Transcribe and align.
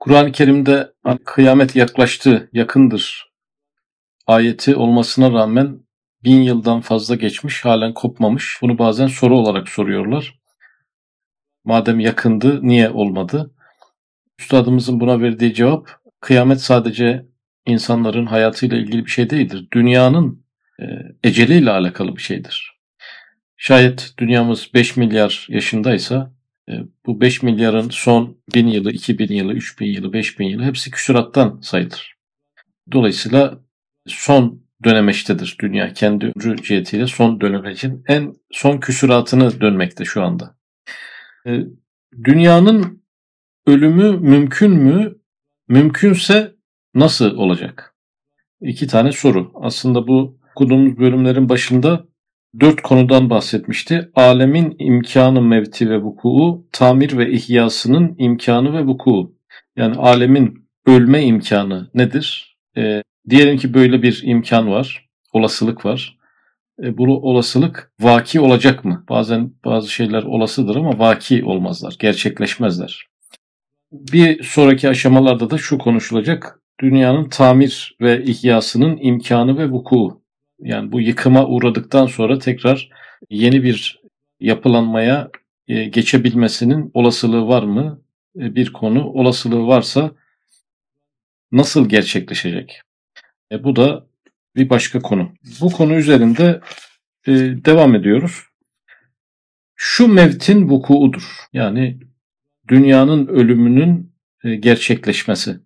Kur'an-ı 0.00 0.32
Kerim'de 0.32 0.92
kıyamet 1.24 1.76
yaklaştı, 1.76 2.50
yakındır 2.52 3.30
ayeti 4.26 4.76
olmasına 4.76 5.32
rağmen 5.32 5.80
bin 6.24 6.42
yıldan 6.42 6.80
fazla 6.80 7.14
geçmiş, 7.14 7.64
halen 7.64 7.94
kopmamış. 7.94 8.58
Bunu 8.62 8.78
bazen 8.78 9.06
soru 9.06 9.38
olarak 9.38 9.68
soruyorlar. 9.68 10.40
Madem 11.64 12.00
yakındı, 12.00 12.60
niye 12.62 12.90
olmadı? 12.90 13.54
Üstadımızın 14.38 15.00
buna 15.00 15.20
verdiği 15.20 15.54
cevap, 15.54 15.90
kıyamet 16.20 16.60
sadece 16.60 17.26
insanların 17.66 18.26
hayatıyla 18.26 18.76
ilgili 18.76 19.04
bir 19.06 19.10
şey 19.10 19.30
değildir. 19.30 19.68
Dünyanın 19.72 20.44
e, 20.80 20.84
eceliyle 21.24 21.70
alakalı 21.70 22.16
bir 22.16 22.22
şeydir. 22.22 22.80
Şayet 23.56 24.14
dünyamız 24.18 24.70
5 24.74 24.96
milyar 24.96 25.46
yaşındaysa 25.50 26.32
bu 27.06 27.20
5 27.20 27.42
milyarın 27.42 27.88
son 27.90 28.38
1000 28.54 28.66
yılı, 28.66 28.92
2000 28.92 29.34
yılı, 29.34 29.52
3000 29.52 29.86
yılı, 29.86 30.12
5000 30.12 30.46
yılı 30.46 30.62
hepsi 30.62 30.90
küsurattan 30.90 31.60
sayılır. 31.60 32.14
Dolayısıyla 32.92 33.60
son 34.06 34.62
dönemeçtedir 34.84 35.56
dünya 35.60 35.92
kendi 35.92 36.26
ömrü 36.26 36.62
cihetiyle 36.62 37.06
son 37.06 37.40
dönemecin 37.40 38.04
en 38.08 38.34
son 38.52 38.78
küsuratını 38.78 39.60
dönmekte 39.60 40.04
şu 40.04 40.22
anda. 40.22 40.56
E, 41.46 41.60
dünyanın 42.24 43.04
ölümü 43.66 44.18
mümkün 44.18 44.70
mü? 44.70 45.16
Mümkünse 45.68 46.54
nasıl 46.94 47.36
olacak? 47.36 47.94
İki 48.60 48.86
tane 48.86 49.12
soru. 49.12 49.52
Aslında 49.54 50.08
bu 50.08 50.38
okuduğumuz 50.50 50.98
bölümlerin 50.98 51.48
başında 51.48 52.09
dört 52.60 52.82
konudan 52.82 53.30
bahsetmişti. 53.30 54.10
Alemin 54.14 54.76
imkanı 54.78 55.42
mevti 55.42 55.90
ve 55.90 55.98
vuku, 56.02 56.66
tamir 56.72 57.18
ve 57.18 57.30
ihyasının 57.30 58.14
imkanı 58.18 58.72
ve 58.72 58.86
vuku. 58.86 59.34
Yani 59.76 59.96
alemin 59.96 60.68
ölme 60.86 61.22
imkanı 61.22 61.90
nedir? 61.94 62.56
E, 62.76 63.02
diyelim 63.30 63.56
ki 63.56 63.74
böyle 63.74 64.02
bir 64.02 64.22
imkan 64.24 64.70
var, 64.70 65.08
olasılık 65.32 65.84
var. 65.84 66.18
E, 66.82 66.98
bu 66.98 67.04
olasılık 67.04 67.92
vaki 68.00 68.40
olacak 68.40 68.84
mı? 68.84 69.04
Bazen 69.08 69.52
bazı 69.64 69.88
şeyler 69.88 70.22
olasıdır 70.22 70.76
ama 70.76 70.98
vaki 70.98 71.44
olmazlar, 71.44 71.96
gerçekleşmezler. 71.98 73.06
Bir 73.92 74.42
sonraki 74.42 74.88
aşamalarda 74.88 75.50
da 75.50 75.58
şu 75.58 75.78
konuşulacak. 75.78 76.60
Dünyanın 76.80 77.28
tamir 77.28 77.96
ve 78.00 78.24
ihyasının 78.24 78.98
imkanı 79.00 79.58
ve 79.58 79.70
vuku. 79.70 80.19
Yani 80.62 80.92
bu 80.92 81.00
yıkıma 81.00 81.46
uğradıktan 81.46 82.06
sonra 82.06 82.38
tekrar 82.38 82.90
yeni 83.30 83.62
bir 83.62 84.00
yapılanmaya 84.40 85.30
e, 85.68 85.84
geçebilmesinin 85.84 86.90
olasılığı 86.94 87.48
var 87.48 87.62
mı? 87.62 88.02
E, 88.36 88.54
bir 88.54 88.72
konu. 88.72 89.04
Olasılığı 89.04 89.66
varsa 89.66 90.12
nasıl 91.52 91.88
gerçekleşecek? 91.88 92.80
E, 93.52 93.64
bu 93.64 93.76
da 93.76 94.06
bir 94.56 94.70
başka 94.70 95.00
konu. 95.00 95.32
Bu 95.60 95.70
konu 95.72 95.94
üzerinde 95.94 96.60
e, 97.26 97.32
devam 97.64 97.94
ediyoruz. 97.94 98.42
Şu 99.74 100.08
mevtin 100.08 100.68
vukuudur. 100.68 101.36
Yani 101.52 102.00
dünyanın 102.68 103.26
ölümünün 103.26 104.12
gerçekleşmesi 104.60 105.60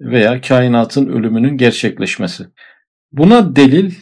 veya 0.00 0.40
kainatın 0.40 1.06
ölümünün 1.06 1.56
gerçekleşmesi. 1.56 2.46
Buna 3.12 3.56
delil 3.56 3.94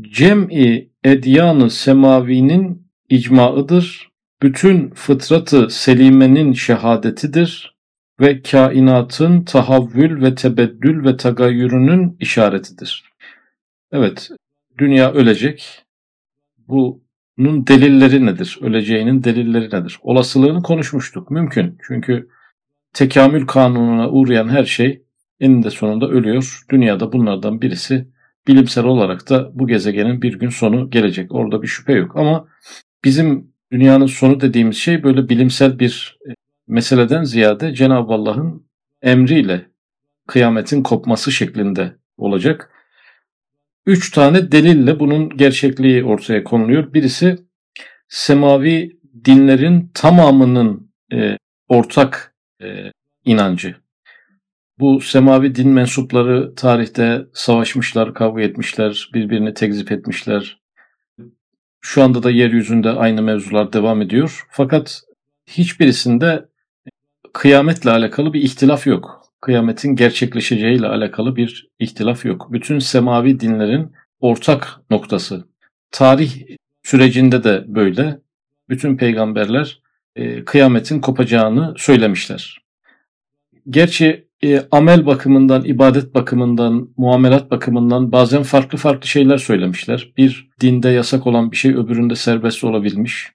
cem'i 0.00 0.88
edyanı 1.04 1.70
semavinin 1.70 2.88
icmaıdır. 3.08 4.10
Bütün 4.42 4.90
fıtratı 4.90 5.70
selimenin 5.70 6.52
şehadetidir 6.52 7.74
ve 8.20 8.42
kainatın 8.42 9.44
tahavvül 9.44 10.22
ve 10.22 10.34
tebeddül 10.34 11.04
ve 11.04 11.16
tagayyürünün 11.16 12.16
işaretidir. 12.20 13.04
Evet, 13.92 14.30
dünya 14.78 15.12
ölecek. 15.12 15.84
Bunun 16.68 17.66
delilleri 17.66 18.26
nedir? 18.26 18.58
Öleceğinin 18.62 19.24
delilleri 19.24 19.66
nedir? 19.66 19.98
Olasılığını 20.02 20.62
konuşmuştuk. 20.62 21.30
Mümkün. 21.30 21.78
Çünkü 21.86 22.28
tekamül 22.92 23.46
kanununa 23.46 24.10
uğrayan 24.10 24.48
her 24.48 24.64
şey 24.64 25.02
eninde 25.40 25.70
sonunda 25.70 26.08
ölüyor. 26.08 26.64
Dünyada 26.70 27.12
bunlardan 27.12 27.60
birisi 27.62 28.13
bilimsel 28.46 28.84
olarak 28.84 29.30
da 29.30 29.50
bu 29.58 29.66
gezegenin 29.66 30.22
bir 30.22 30.38
gün 30.38 30.48
sonu 30.48 30.90
gelecek. 30.90 31.34
Orada 31.34 31.62
bir 31.62 31.66
şüphe 31.66 31.92
yok. 31.92 32.16
Ama 32.16 32.48
bizim 33.04 33.54
dünyanın 33.72 34.06
sonu 34.06 34.40
dediğimiz 34.40 34.76
şey 34.76 35.02
böyle 35.02 35.28
bilimsel 35.28 35.78
bir 35.78 36.18
e, 36.28 36.34
meseleden 36.66 37.24
ziyade 37.24 37.74
Cenab-ı 37.74 38.12
Allah'ın 38.12 38.66
emriyle 39.02 39.66
kıyametin 40.26 40.82
kopması 40.82 41.32
şeklinde 41.32 41.96
olacak. 42.16 42.70
Üç 43.86 44.10
tane 44.10 44.52
delille 44.52 45.00
bunun 45.00 45.36
gerçekliği 45.36 46.04
ortaya 46.04 46.44
konuluyor. 46.44 46.94
Birisi 46.94 47.38
semavi 48.08 48.98
dinlerin 49.24 49.90
tamamının 49.94 50.90
e, 51.12 51.38
ortak 51.68 52.34
e, 52.62 52.92
inancı. 53.24 53.83
Bu 54.78 55.00
semavi 55.00 55.54
din 55.54 55.68
mensupları 55.68 56.54
tarihte 56.54 57.26
savaşmışlar, 57.32 58.14
kavga 58.14 58.42
etmişler, 58.42 59.10
birbirini 59.14 59.54
tekzip 59.54 59.92
etmişler. 59.92 60.60
Şu 61.80 62.02
anda 62.02 62.22
da 62.22 62.30
yeryüzünde 62.30 62.90
aynı 62.90 63.22
mevzular 63.22 63.72
devam 63.72 64.02
ediyor. 64.02 64.46
Fakat 64.50 65.02
hiçbirisinde 65.46 66.48
kıyametle 67.32 67.90
alakalı 67.90 68.32
bir 68.32 68.42
ihtilaf 68.42 68.86
yok. 68.86 69.22
Kıyametin 69.40 69.96
gerçekleşeceğiyle 69.96 70.86
alakalı 70.86 71.36
bir 71.36 71.68
ihtilaf 71.78 72.24
yok. 72.24 72.52
Bütün 72.52 72.78
semavi 72.78 73.40
dinlerin 73.40 73.92
ortak 74.20 74.80
noktası. 74.90 75.48
Tarih 75.90 76.46
sürecinde 76.82 77.44
de 77.44 77.64
böyle. 77.66 78.20
Bütün 78.68 78.96
peygamberler 78.96 79.82
e, 80.16 80.44
kıyametin 80.44 81.00
kopacağını 81.00 81.74
söylemişler. 81.76 82.62
Gerçi 83.70 84.28
e, 84.44 84.68
amel 84.70 85.06
bakımından, 85.06 85.64
ibadet 85.64 86.14
bakımından, 86.14 86.88
muamelat 86.96 87.50
bakımından 87.50 88.12
bazen 88.12 88.42
farklı 88.42 88.78
farklı 88.78 89.08
şeyler 89.08 89.38
söylemişler. 89.38 90.12
Bir 90.16 90.50
dinde 90.60 90.88
yasak 90.88 91.26
olan 91.26 91.50
bir 91.52 91.56
şey 91.56 91.74
öbüründe 91.74 92.16
serbest 92.16 92.64
olabilmiş. 92.64 93.32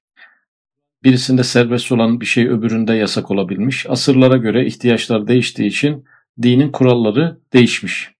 Birisinde 1.03 1.43
serbest 1.43 1.91
olan 1.91 2.21
bir 2.21 2.25
şey 2.25 2.47
öbüründe 2.47 2.93
yasak 2.93 3.31
olabilmiş. 3.31 3.85
Asırlara 3.89 4.37
göre 4.37 4.65
ihtiyaçlar 4.65 5.27
değiştiği 5.27 5.69
için 5.69 6.05
dinin 6.41 6.71
kuralları 6.71 7.37
değişmiş. 7.53 8.11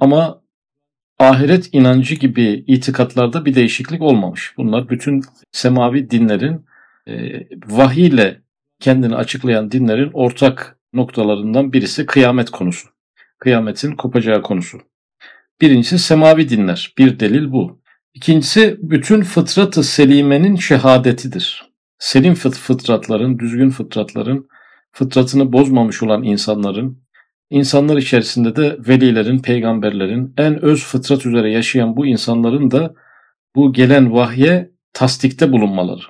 Ama 0.00 0.42
ahiret 1.18 1.68
inancı 1.72 2.14
gibi 2.14 2.64
itikatlarda 2.66 3.44
bir 3.44 3.54
değişiklik 3.54 4.02
olmamış. 4.02 4.54
Bunlar 4.56 4.88
bütün 4.88 5.22
semavi 5.52 6.10
dinlerin 6.10 6.66
e, 7.06 7.14
vahiy 7.66 8.06
ile 8.06 8.40
kendini 8.80 9.14
açıklayan 9.14 9.70
dinlerin 9.70 10.10
ortak 10.12 10.77
noktalarından 10.92 11.72
birisi 11.72 12.06
kıyamet 12.06 12.50
konusu. 12.50 12.88
Kıyametin 13.38 13.96
kopacağı 13.96 14.42
konusu. 14.42 14.78
Birincisi 15.60 15.98
semavi 15.98 16.48
dinler. 16.48 16.94
Bir 16.98 17.20
delil 17.20 17.52
bu. 17.52 17.80
İkincisi 18.14 18.76
bütün 18.80 19.22
fıtratı 19.22 19.84
selimenin 19.84 20.56
şehadetidir. 20.56 21.68
Selim 21.98 22.34
fıt 22.34 22.54
fıtratların, 22.54 23.38
düzgün 23.38 23.70
fıtratların, 23.70 24.48
fıtratını 24.92 25.52
bozmamış 25.52 26.02
olan 26.02 26.22
insanların, 26.22 27.02
insanlar 27.50 27.96
içerisinde 27.96 28.56
de 28.56 28.76
velilerin, 28.88 29.38
peygamberlerin, 29.38 30.34
en 30.36 30.64
öz 30.64 30.84
fıtrat 30.84 31.26
üzere 31.26 31.50
yaşayan 31.50 31.96
bu 31.96 32.06
insanların 32.06 32.70
da 32.70 32.94
bu 33.56 33.72
gelen 33.72 34.12
vahye 34.12 34.70
tasdikte 34.92 35.52
bulunmaları. 35.52 36.02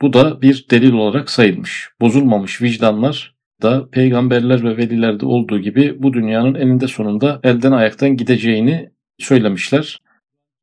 Bu 0.00 0.12
da 0.12 0.42
bir 0.42 0.66
delil 0.70 0.92
olarak 0.92 1.30
sayılmış. 1.30 1.88
Bozulmamış 2.00 2.62
vicdanlar 2.62 3.33
da 3.64 3.90
peygamberler 3.90 4.64
ve 4.64 4.76
velilerde 4.76 5.26
olduğu 5.26 5.58
gibi 5.58 6.02
bu 6.02 6.12
dünyanın 6.12 6.54
eninde 6.54 6.88
sonunda 6.88 7.40
elden 7.42 7.72
ayaktan 7.72 8.16
gideceğini 8.16 8.90
söylemişler. 9.18 10.00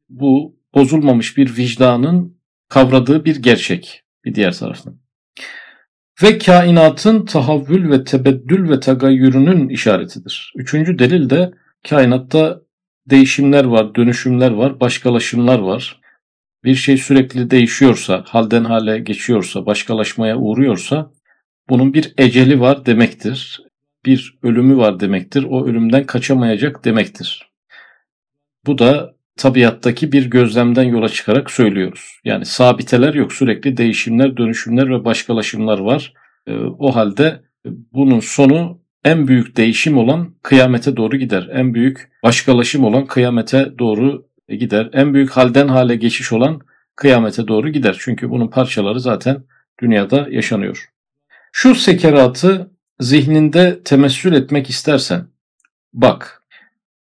Bu 0.09 0.55
bozulmamış 0.75 1.37
bir 1.37 1.57
vicdanın 1.57 2.37
kavradığı 2.69 3.25
bir 3.25 3.35
gerçek 3.35 4.03
bir 4.25 4.35
diğer 4.35 4.53
taraftan. 4.53 4.97
Ve 6.23 6.37
kainatın 6.37 7.25
tahavvül 7.25 7.91
ve 7.91 8.03
tebeddül 8.03 8.69
ve 8.69 8.79
tagayyürünün 8.79 9.69
işaretidir. 9.69 10.53
Üçüncü 10.55 10.99
delil 10.99 11.29
de 11.29 11.51
kainatta 11.89 12.61
değişimler 13.09 13.65
var, 13.65 13.95
dönüşümler 13.95 14.51
var, 14.51 14.79
başkalaşımlar 14.79 15.59
var. 15.59 16.01
Bir 16.63 16.75
şey 16.75 16.97
sürekli 16.97 17.51
değişiyorsa, 17.51 18.23
halden 18.27 18.63
hale 18.63 18.99
geçiyorsa, 18.99 19.65
başkalaşmaya 19.65 20.37
uğruyorsa 20.37 21.11
bunun 21.69 21.93
bir 21.93 22.13
eceli 22.17 22.59
var 22.59 22.85
demektir. 22.85 23.61
Bir 24.05 24.39
ölümü 24.43 24.77
var 24.77 24.99
demektir. 24.99 25.45
O 25.49 25.67
ölümden 25.67 26.05
kaçamayacak 26.05 26.85
demektir. 26.85 27.51
Bu 28.65 28.77
da 28.77 29.15
tabiattaki 29.37 30.11
bir 30.11 30.29
gözlemden 30.29 30.83
yola 30.83 31.09
çıkarak 31.09 31.51
söylüyoruz. 31.51 32.19
Yani 32.23 32.45
sabiteler 32.45 33.13
yok 33.13 33.33
sürekli 33.33 33.77
değişimler, 33.77 34.37
dönüşümler 34.37 34.89
ve 34.89 35.05
başkalaşımlar 35.05 35.79
var. 35.79 36.13
Ee, 36.47 36.53
o 36.79 36.95
halde 36.95 37.41
bunun 37.93 38.19
sonu 38.19 38.81
en 39.03 39.27
büyük 39.27 39.57
değişim 39.57 39.97
olan 39.97 40.35
kıyamete 40.43 40.97
doğru 40.97 41.17
gider. 41.17 41.49
En 41.53 41.73
büyük 41.73 42.11
başkalaşım 42.23 42.83
olan 42.83 43.05
kıyamete 43.05 43.79
doğru 43.79 44.25
gider. 44.49 44.89
En 44.93 45.13
büyük 45.13 45.29
halden 45.29 45.67
hale 45.67 45.95
geçiş 45.95 46.33
olan 46.33 46.61
kıyamete 46.95 47.47
doğru 47.47 47.69
gider. 47.69 47.97
Çünkü 47.99 48.29
bunun 48.29 48.47
parçaları 48.47 48.99
zaten 48.99 49.43
dünyada 49.81 50.27
yaşanıyor. 50.29 50.90
Şu 51.51 51.75
sekeratı 51.75 52.71
zihninde 52.99 53.83
temessül 53.83 54.33
etmek 54.33 54.69
istersen 54.69 55.27
bak 55.93 56.43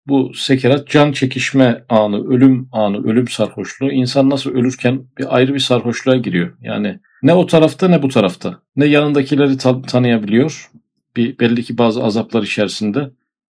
bu 0.06 0.34
sekerat 0.34 0.88
can 0.88 1.12
çekişme 1.12 1.84
anı, 1.88 2.28
ölüm 2.28 2.68
anı, 2.72 3.10
ölüm 3.10 3.28
sarhoşluğu. 3.28 3.92
İnsan 3.92 4.30
nasıl 4.30 4.50
ölürken 4.50 5.04
bir 5.18 5.36
ayrı 5.36 5.54
bir 5.54 5.58
sarhoşluğa 5.58 6.16
giriyor. 6.16 6.56
Yani 6.60 7.00
ne 7.22 7.34
o 7.34 7.46
tarafta 7.46 7.88
ne 7.88 8.02
bu 8.02 8.08
tarafta. 8.08 8.62
Ne 8.76 8.86
yanındakileri 8.86 9.58
ta- 9.58 9.82
tanıyabiliyor. 9.82 10.70
Bir 11.16 11.38
belli 11.38 11.62
ki 11.64 11.78
bazı 11.78 12.04
azaplar 12.04 12.42
içerisinde. 12.42 13.10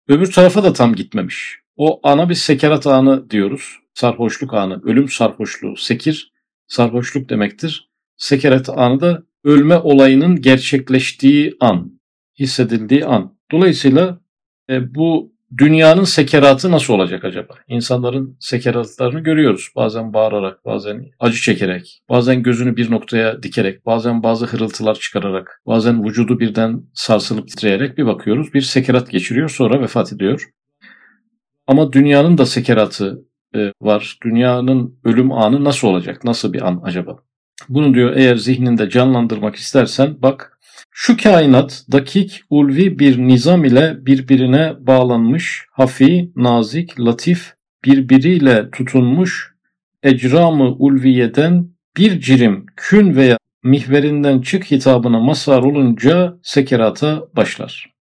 Öbür 0.07 0.31
tarafa 0.31 0.63
da 0.63 0.73
tam 0.73 0.95
gitmemiş. 0.95 1.59
O 1.75 1.99
ana 2.03 2.29
bir 2.29 2.35
sekerat 2.35 2.87
anı 2.87 3.29
diyoruz. 3.29 3.79
Sarhoşluk 3.93 4.53
anı, 4.53 4.81
ölüm 4.83 5.09
sarhoşluğu. 5.09 5.77
Sekir 5.77 6.31
sarhoşluk 6.67 7.29
demektir. 7.29 7.89
Sekerat 8.17 8.69
anı 8.69 8.99
da 8.99 9.23
ölme 9.47 9.77
olayının 9.77 10.41
gerçekleştiği 10.41 11.53
an, 11.59 11.99
hissedildiği 12.39 13.05
an. 13.05 13.37
Dolayısıyla 13.51 14.19
e, 14.69 14.95
bu 14.95 15.33
dünyanın 15.57 16.03
sekeratı 16.03 16.71
nasıl 16.71 16.93
olacak 16.93 17.25
acaba? 17.25 17.53
İnsanların 17.67 18.37
sekeratlarını 18.39 19.19
görüyoruz. 19.19 19.69
Bazen 19.75 20.13
bağırarak, 20.13 20.65
bazen 20.65 21.05
acı 21.19 21.41
çekerek, 21.41 22.01
bazen 22.09 22.43
gözünü 22.43 22.77
bir 22.77 22.91
noktaya 22.91 23.43
dikerek, 23.43 23.85
bazen 23.85 24.23
bazı 24.23 24.45
hırıltılar 24.45 24.95
çıkararak, 24.95 25.61
bazen 25.67 26.03
vücudu 26.03 26.39
birden 26.39 26.83
sarsılıp 26.93 27.47
titreyerek 27.47 27.97
bir 27.97 28.05
bakıyoruz. 28.05 28.53
Bir 28.53 28.61
sekerat 28.61 29.11
geçiriyor 29.11 29.49
sonra 29.49 29.81
vefat 29.81 30.13
ediyor. 30.13 30.49
Ama 31.67 31.93
dünyanın 31.93 32.37
da 32.37 32.45
sekeratı 32.45 33.25
e, 33.55 33.71
var. 33.81 34.17
Dünyanın 34.23 34.99
ölüm 35.03 35.31
anı 35.31 35.63
nasıl 35.63 35.87
olacak? 35.87 36.23
Nasıl 36.23 36.53
bir 36.53 36.61
an 36.61 36.81
acaba? 36.83 37.26
Bunu 37.69 37.93
diyor 37.93 38.15
eğer 38.15 38.35
zihninde 38.35 38.89
canlandırmak 38.89 39.55
istersen 39.55 40.21
bak 40.21 40.59
şu 40.91 41.17
kainat 41.17 41.83
dakik 41.91 42.41
ulvi 42.49 42.99
bir 42.99 43.17
nizam 43.17 43.65
ile 43.65 44.05
birbirine 44.05 44.73
bağlanmış, 44.79 45.65
hafi, 45.71 46.31
nazik, 46.35 46.99
latif, 46.99 47.53
birbiriyle 47.85 48.71
tutunmuş, 48.71 49.53
ecramı 50.03 50.71
ulviyeden 50.71 51.69
bir 51.97 52.19
cirim 52.19 52.65
kün 52.75 53.15
veya 53.15 53.37
mihverinden 53.63 54.41
çık 54.41 54.71
hitabına 54.71 55.19
masar 55.19 55.63
olunca 55.63 56.37
sekerata 56.43 57.23
başlar. 57.35 57.93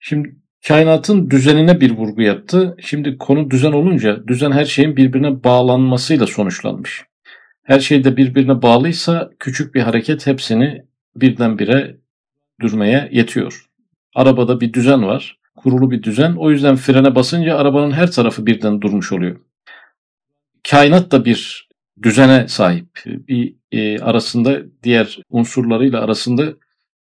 Şimdi 0.00 0.36
kainatın 0.68 1.30
düzenine 1.30 1.80
bir 1.80 1.90
vurgu 1.90 2.22
yaptı. 2.22 2.76
Şimdi 2.80 3.18
konu 3.18 3.50
düzen 3.50 3.72
olunca 3.72 4.26
düzen 4.26 4.52
her 4.52 4.64
şeyin 4.64 4.96
birbirine 4.96 5.44
bağlanmasıyla 5.44 6.26
sonuçlanmış. 6.26 7.04
Her 7.64 7.80
şey 7.80 8.04
de 8.04 8.16
birbirine 8.16 8.62
bağlıysa 8.62 9.30
küçük 9.38 9.74
bir 9.74 9.80
hareket 9.80 10.26
hepsini 10.26 10.84
birdenbire 11.16 11.96
durmaya 12.60 13.08
yetiyor. 13.12 13.66
Arabada 14.14 14.60
bir 14.60 14.72
düzen 14.72 15.02
var. 15.02 15.38
Kurulu 15.56 15.90
bir 15.90 16.02
düzen. 16.02 16.34
O 16.38 16.50
yüzden 16.50 16.76
frene 16.76 17.14
basınca 17.14 17.56
arabanın 17.56 17.90
her 17.90 18.10
tarafı 18.10 18.46
birden 18.46 18.80
durmuş 18.80 19.12
oluyor. 19.12 19.40
Kainat 20.70 21.12
da 21.12 21.24
bir 21.24 21.68
düzene 22.02 22.48
sahip. 22.48 22.86
Bir 23.06 23.54
e, 23.72 23.98
arasında 23.98 24.62
diğer 24.82 25.18
unsurlarıyla 25.30 26.00
arasında 26.00 26.54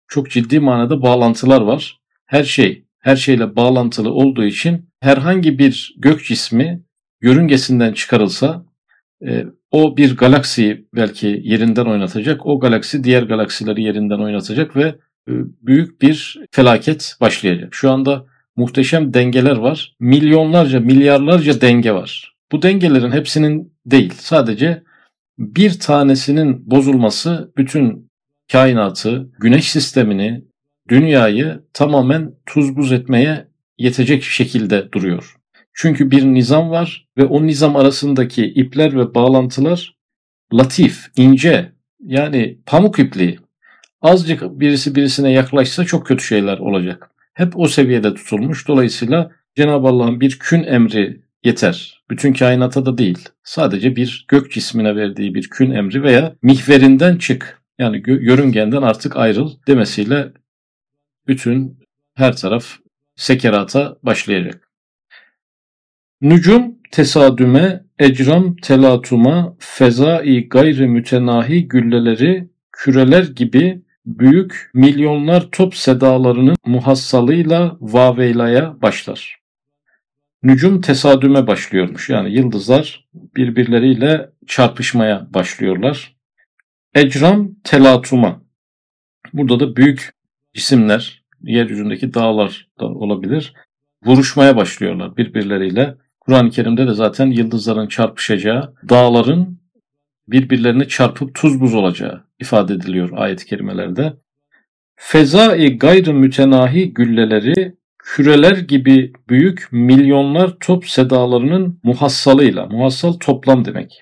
çok 0.07 0.31
ciddi 0.31 0.59
manada 0.59 1.01
bağlantılar 1.01 1.61
var. 1.61 1.99
Her 2.25 2.43
şey 2.43 2.85
her 2.99 3.15
şeyle 3.15 3.55
bağlantılı 3.55 4.11
olduğu 4.11 4.43
için 4.43 4.89
herhangi 4.99 5.59
bir 5.59 5.95
gök 5.97 6.25
cismi 6.25 6.81
yörüngesinden 7.21 7.93
çıkarılsa 7.93 8.65
e, 9.25 9.45
o 9.73 9.97
bir 9.97 10.17
galaksiyi 10.17 10.87
belki 10.95 11.41
yerinden 11.43 11.85
oynatacak. 11.85 12.45
O 12.45 12.59
galaksi 12.59 13.03
diğer 13.03 13.23
galaksileri 13.23 13.83
yerinden 13.83 14.19
oynatacak 14.19 14.75
ve 14.75 14.83
e, 15.29 15.33
büyük 15.61 16.01
bir 16.01 16.39
felaket 16.51 17.15
başlayacak. 17.21 17.69
Şu 17.75 17.91
anda 17.91 18.25
muhteşem 18.55 19.13
dengeler 19.13 19.55
var. 19.55 19.95
Milyonlarca, 19.99 20.79
milyarlarca 20.79 21.61
denge 21.61 21.91
var. 21.91 22.35
Bu 22.51 22.61
dengelerin 22.61 23.11
hepsinin 23.11 23.73
değil. 23.85 24.13
Sadece 24.17 24.83
bir 25.37 25.79
tanesinin 25.79 26.71
bozulması 26.71 27.53
bütün 27.57 28.11
kainatı, 28.51 29.29
güneş 29.39 29.71
sistemini, 29.71 30.43
dünyayı 30.89 31.63
tamamen 31.73 32.31
tuz 32.45 32.75
buz 32.75 32.91
etmeye 32.91 33.47
yetecek 33.77 34.23
şekilde 34.23 34.91
duruyor. 34.91 35.35
Çünkü 35.73 36.11
bir 36.11 36.23
nizam 36.23 36.69
var 36.69 37.07
ve 37.17 37.25
o 37.25 37.47
nizam 37.47 37.75
arasındaki 37.75 38.45
ipler 38.45 38.97
ve 38.97 39.15
bağlantılar 39.15 39.95
latif, 40.53 41.05
ince 41.15 41.71
yani 41.99 42.57
pamuk 42.65 42.99
ipliği. 42.99 43.39
Azıcık 44.01 44.41
birisi 44.59 44.95
birisine 44.95 45.31
yaklaşsa 45.31 45.85
çok 45.85 46.07
kötü 46.07 46.23
şeyler 46.23 46.57
olacak. 46.57 47.09
Hep 47.33 47.59
o 47.59 47.67
seviyede 47.67 48.13
tutulmuş. 48.13 48.67
Dolayısıyla 48.67 49.31
Cenab-ı 49.55 49.87
Allah'ın 49.87 50.21
bir 50.21 50.39
kün 50.39 50.63
emri 50.63 51.21
yeter. 51.43 52.03
Bütün 52.09 52.33
kainata 52.33 52.85
da 52.85 52.97
değil. 52.97 53.29
Sadece 53.43 53.95
bir 53.95 54.25
gök 54.27 54.51
cismine 54.51 54.95
verdiği 54.95 55.35
bir 55.35 55.49
kün 55.49 55.71
emri 55.71 56.03
veya 56.03 56.35
mihverinden 56.41 57.17
çık. 57.17 57.61
Yani 57.79 58.03
yörüngenden 58.05 58.81
artık 58.81 59.17
ayrıl 59.17 59.51
demesiyle 59.67 60.31
bütün 61.27 61.79
her 62.15 62.35
taraf 62.35 62.65
sekerata 63.15 63.97
başlayacak. 64.03 64.62
Nücum 66.23 66.75
tesadüme, 66.91 67.83
ecram 67.99 68.55
telatuma, 68.55 69.55
fezai 69.59 70.49
gayri 70.49 70.87
mütenahi 70.87 71.67
gülleleri 71.67 72.49
küreler 72.71 73.23
gibi 73.23 73.81
büyük 74.05 74.71
milyonlar 74.73 75.51
top 75.51 75.75
sedalarının 75.75 76.55
muhassalıyla 76.65 77.77
vaveylaya 77.81 78.81
başlar. 78.81 79.39
Nücum 80.43 80.81
tesadüme 80.81 81.47
başlıyormuş. 81.47 82.09
Yani 82.09 82.33
yıldızlar 82.33 83.07
birbirleriyle 83.13 84.29
çarpışmaya 84.47 85.27
başlıyorlar. 85.33 86.15
Ecram 86.95 87.51
telatuma. 87.63 88.43
Burada 89.33 89.59
da 89.59 89.75
büyük 89.75 90.13
cisimler, 90.53 91.23
yeryüzündeki 91.41 92.13
dağlar 92.13 92.67
da 92.79 92.85
olabilir. 92.85 93.53
Vuruşmaya 94.05 94.55
başlıyorlar 94.55 95.17
birbirleriyle. 95.17 96.02
Kur'an-ı 96.25 96.49
Kerim'de 96.49 96.87
de 96.87 96.93
zaten 96.93 97.27
yıldızların 97.27 97.87
çarpışacağı, 97.87 98.73
dağların 98.89 99.59
birbirlerine 100.27 100.87
çarpıp 100.87 101.35
tuz 101.35 101.61
buz 101.61 101.75
olacağı 101.75 102.23
ifade 102.39 102.73
ediliyor 102.73 103.09
ayet-i 103.13 103.45
kerimelerde. 103.45 104.13
Fezai 104.95 105.77
gayrı 105.77 106.13
mütenahi 106.13 106.93
gülleleri 106.93 107.75
küreler 107.97 108.57
gibi 108.57 109.13
büyük 109.29 109.67
milyonlar 109.71 110.57
top 110.59 110.87
sedalarının 110.87 111.79
muhassalıyla, 111.83 112.65
muhassal 112.65 113.13
toplam 113.13 113.65
demek. 113.65 114.01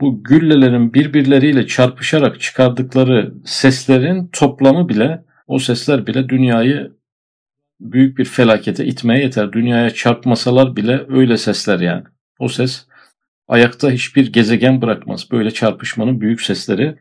Bu 0.00 0.24
güllelerin 0.24 0.94
birbirleriyle 0.94 1.66
çarpışarak 1.66 2.40
çıkardıkları 2.40 3.34
seslerin 3.44 4.26
toplamı 4.32 4.88
bile, 4.88 5.24
o 5.46 5.58
sesler 5.58 6.06
bile 6.06 6.28
dünyayı 6.28 6.95
büyük 7.80 8.18
bir 8.18 8.24
felakete 8.24 8.84
itmeye 8.84 9.22
yeter. 9.22 9.52
Dünyaya 9.52 9.90
çarpmasalar 9.90 10.76
bile 10.76 11.06
öyle 11.08 11.36
sesler 11.36 11.80
yani. 11.80 12.04
O 12.38 12.48
ses 12.48 12.86
ayakta 13.48 13.90
hiçbir 13.90 14.32
gezegen 14.32 14.82
bırakmaz. 14.82 15.30
Böyle 15.30 15.50
çarpışmanın 15.50 16.20
büyük 16.20 16.42
sesleri 16.42 16.98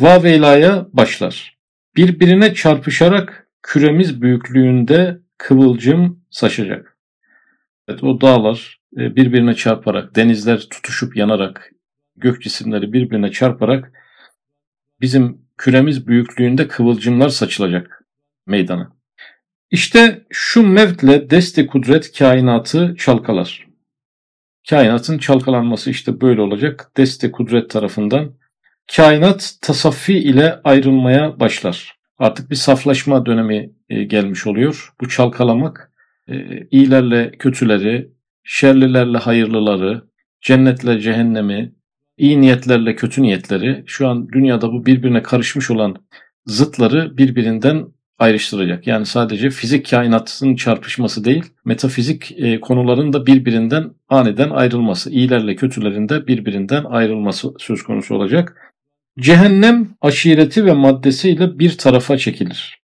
Vaveyla'ya 0.00 0.86
başlar. 0.92 1.58
Birbirine 1.96 2.54
çarpışarak 2.54 3.48
küremiz 3.62 4.22
büyüklüğünde 4.22 5.20
kıvılcım 5.38 6.24
saçacak. 6.30 6.98
Evet, 7.88 8.04
o 8.04 8.20
dağlar 8.20 8.80
e, 8.96 9.16
birbirine 9.16 9.54
çarparak, 9.54 10.16
denizler 10.16 10.60
tutuşup 10.60 11.16
yanarak, 11.16 11.70
gök 12.16 12.42
cisimleri 12.42 12.92
birbirine 12.92 13.30
çarparak 13.30 13.92
bizim 15.00 15.38
küremiz 15.58 16.06
büyüklüğünde 16.06 16.68
kıvılcımlar 16.68 17.28
saçılacak 17.28 18.04
meydana. 18.46 18.96
İşte 19.74 20.24
şu 20.30 20.66
mevtle 20.66 21.30
deste 21.30 21.66
kudret 21.66 22.18
kainatı 22.18 22.94
çalkalar. 22.98 23.66
Kainatın 24.70 25.18
çalkalanması 25.18 25.90
işte 25.90 26.20
böyle 26.20 26.40
olacak. 26.40 26.90
Deste 26.96 27.32
kudret 27.32 27.70
tarafından 27.70 28.34
kainat 28.96 29.54
tasaffi 29.62 30.18
ile 30.18 30.60
ayrılmaya 30.64 31.40
başlar. 31.40 31.98
Artık 32.18 32.50
bir 32.50 32.56
saflaşma 32.56 33.26
dönemi 33.26 33.70
e, 33.88 34.04
gelmiş 34.04 34.46
oluyor. 34.46 34.94
Bu 35.00 35.08
çalkalamak 35.08 35.92
e, 36.28 36.66
iyilerle 36.70 37.30
kötüleri, 37.30 38.10
şerlilerle 38.44 39.18
hayırlıları, 39.18 40.04
cennetle 40.40 41.00
cehennemi, 41.00 41.74
iyi 42.16 42.40
niyetlerle 42.40 42.96
kötü 42.96 43.22
niyetleri 43.22 43.84
şu 43.86 44.08
an 44.08 44.28
dünyada 44.28 44.72
bu 44.72 44.86
birbirine 44.86 45.22
karışmış 45.22 45.70
olan 45.70 45.96
zıtları 46.46 47.18
birbirinden 47.18 47.93
ayrıştıracak. 48.18 48.86
Yani 48.86 49.06
sadece 49.06 49.50
fizik 49.50 49.90
kainatın 49.90 50.56
çarpışması 50.56 51.24
değil, 51.24 51.44
metafizik 51.64 52.32
e, 52.36 52.60
konuların 52.60 53.12
da 53.12 53.26
birbirinden 53.26 53.90
aniden 54.08 54.50
ayrılması, 54.50 55.10
iyilerle 55.10 55.56
kötülerin 55.56 56.08
de 56.08 56.26
birbirinden 56.26 56.84
ayrılması 56.84 57.48
söz 57.58 57.82
konusu 57.82 58.14
olacak. 58.14 58.72
Cehennem 59.20 59.88
aşireti 60.00 60.66
ve 60.66 60.72
maddesiyle 60.72 61.58
bir 61.58 61.78
tarafa 61.78 62.18
çekilir. 62.18 62.84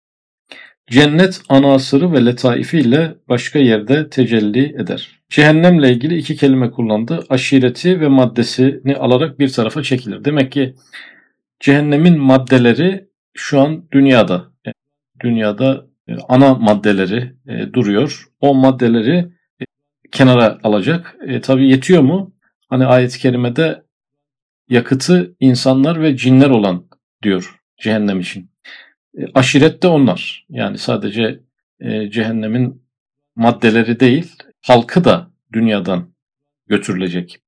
Cennet 0.91 1.41
anasırı 1.49 2.11
ve 2.13 2.25
letaifiyle 2.25 3.15
başka 3.29 3.59
yerde 3.59 4.09
tecelli 4.09 4.75
eder. 4.81 5.09
Cehennemle 5.29 5.91
ilgili 5.91 6.17
iki 6.17 6.35
kelime 6.35 6.71
kullandı. 6.71 7.25
Aşireti 7.29 7.99
ve 7.99 8.07
maddesini 8.07 8.95
alarak 8.95 9.39
bir 9.39 9.49
tarafa 9.49 9.83
çekilir. 9.83 10.25
Demek 10.25 10.51
ki 10.51 10.75
cehennemin 11.59 12.19
maddeleri 12.19 13.07
şu 13.33 13.61
an 13.61 13.87
dünyada. 13.91 14.52
Dünyada 15.23 15.85
e, 16.07 16.15
ana 16.29 16.53
maddeleri 16.53 17.33
e, 17.47 17.73
duruyor. 17.73 18.27
O 18.39 18.55
maddeleri 18.55 19.17
e, 19.61 19.65
kenara 20.11 20.59
alacak. 20.63 21.15
E, 21.27 21.41
tabii 21.41 21.69
yetiyor 21.69 22.01
mu? 22.01 22.33
Hani 22.69 22.85
ayet-i 22.85 23.19
kerimede 23.19 23.83
yakıtı 24.69 25.35
insanlar 25.39 26.01
ve 26.01 26.17
cinler 26.17 26.49
olan 26.49 26.85
diyor 27.23 27.59
cehennem 27.77 28.19
için. 28.19 28.49
E, 29.17 29.21
aşiret 29.33 29.83
de 29.83 29.87
onlar. 29.87 30.45
Yani 30.49 30.77
sadece 30.77 31.39
e, 31.79 32.09
cehennemin 32.11 32.83
maddeleri 33.35 33.99
değil, 33.99 34.35
halkı 34.61 35.03
da 35.03 35.31
dünyadan 35.53 36.13
götürülecek. 36.67 37.39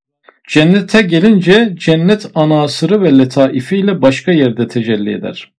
Cennete 0.47 1.01
gelince 1.01 1.75
cennet 1.77 2.31
anasırı 2.35 3.01
ve 3.01 3.17
letaifiyle 3.17 4.01
başka 4.01 4.31
yerde 4.31 4.67
tecelli 4.67 5.13
eder. 5.13 5.53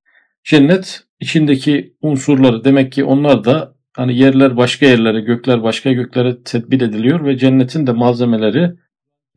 Cennet 0.43 1.04
içindeki 1.19 1.93
unsurları 2.01 2.63
demek 2.63 2.91
ki 2.91 3.03
onlar 3.03 3.45
da 3.45 3.75
hani 3.93 4.17
yerler 4.17 4.57
başka 4.57 4.85
yerlere, 4.85 5.21
gökler 5.21 5.63
başka 5.63 5.91
göklere 5.91 6.43
tedbir 6.43 6.81
ediliyor 6.81 7.25
ve 7.25 7.37
cennetin 7.37 7.87
de 7.87 7.91
malzemeleri 7.91 8.71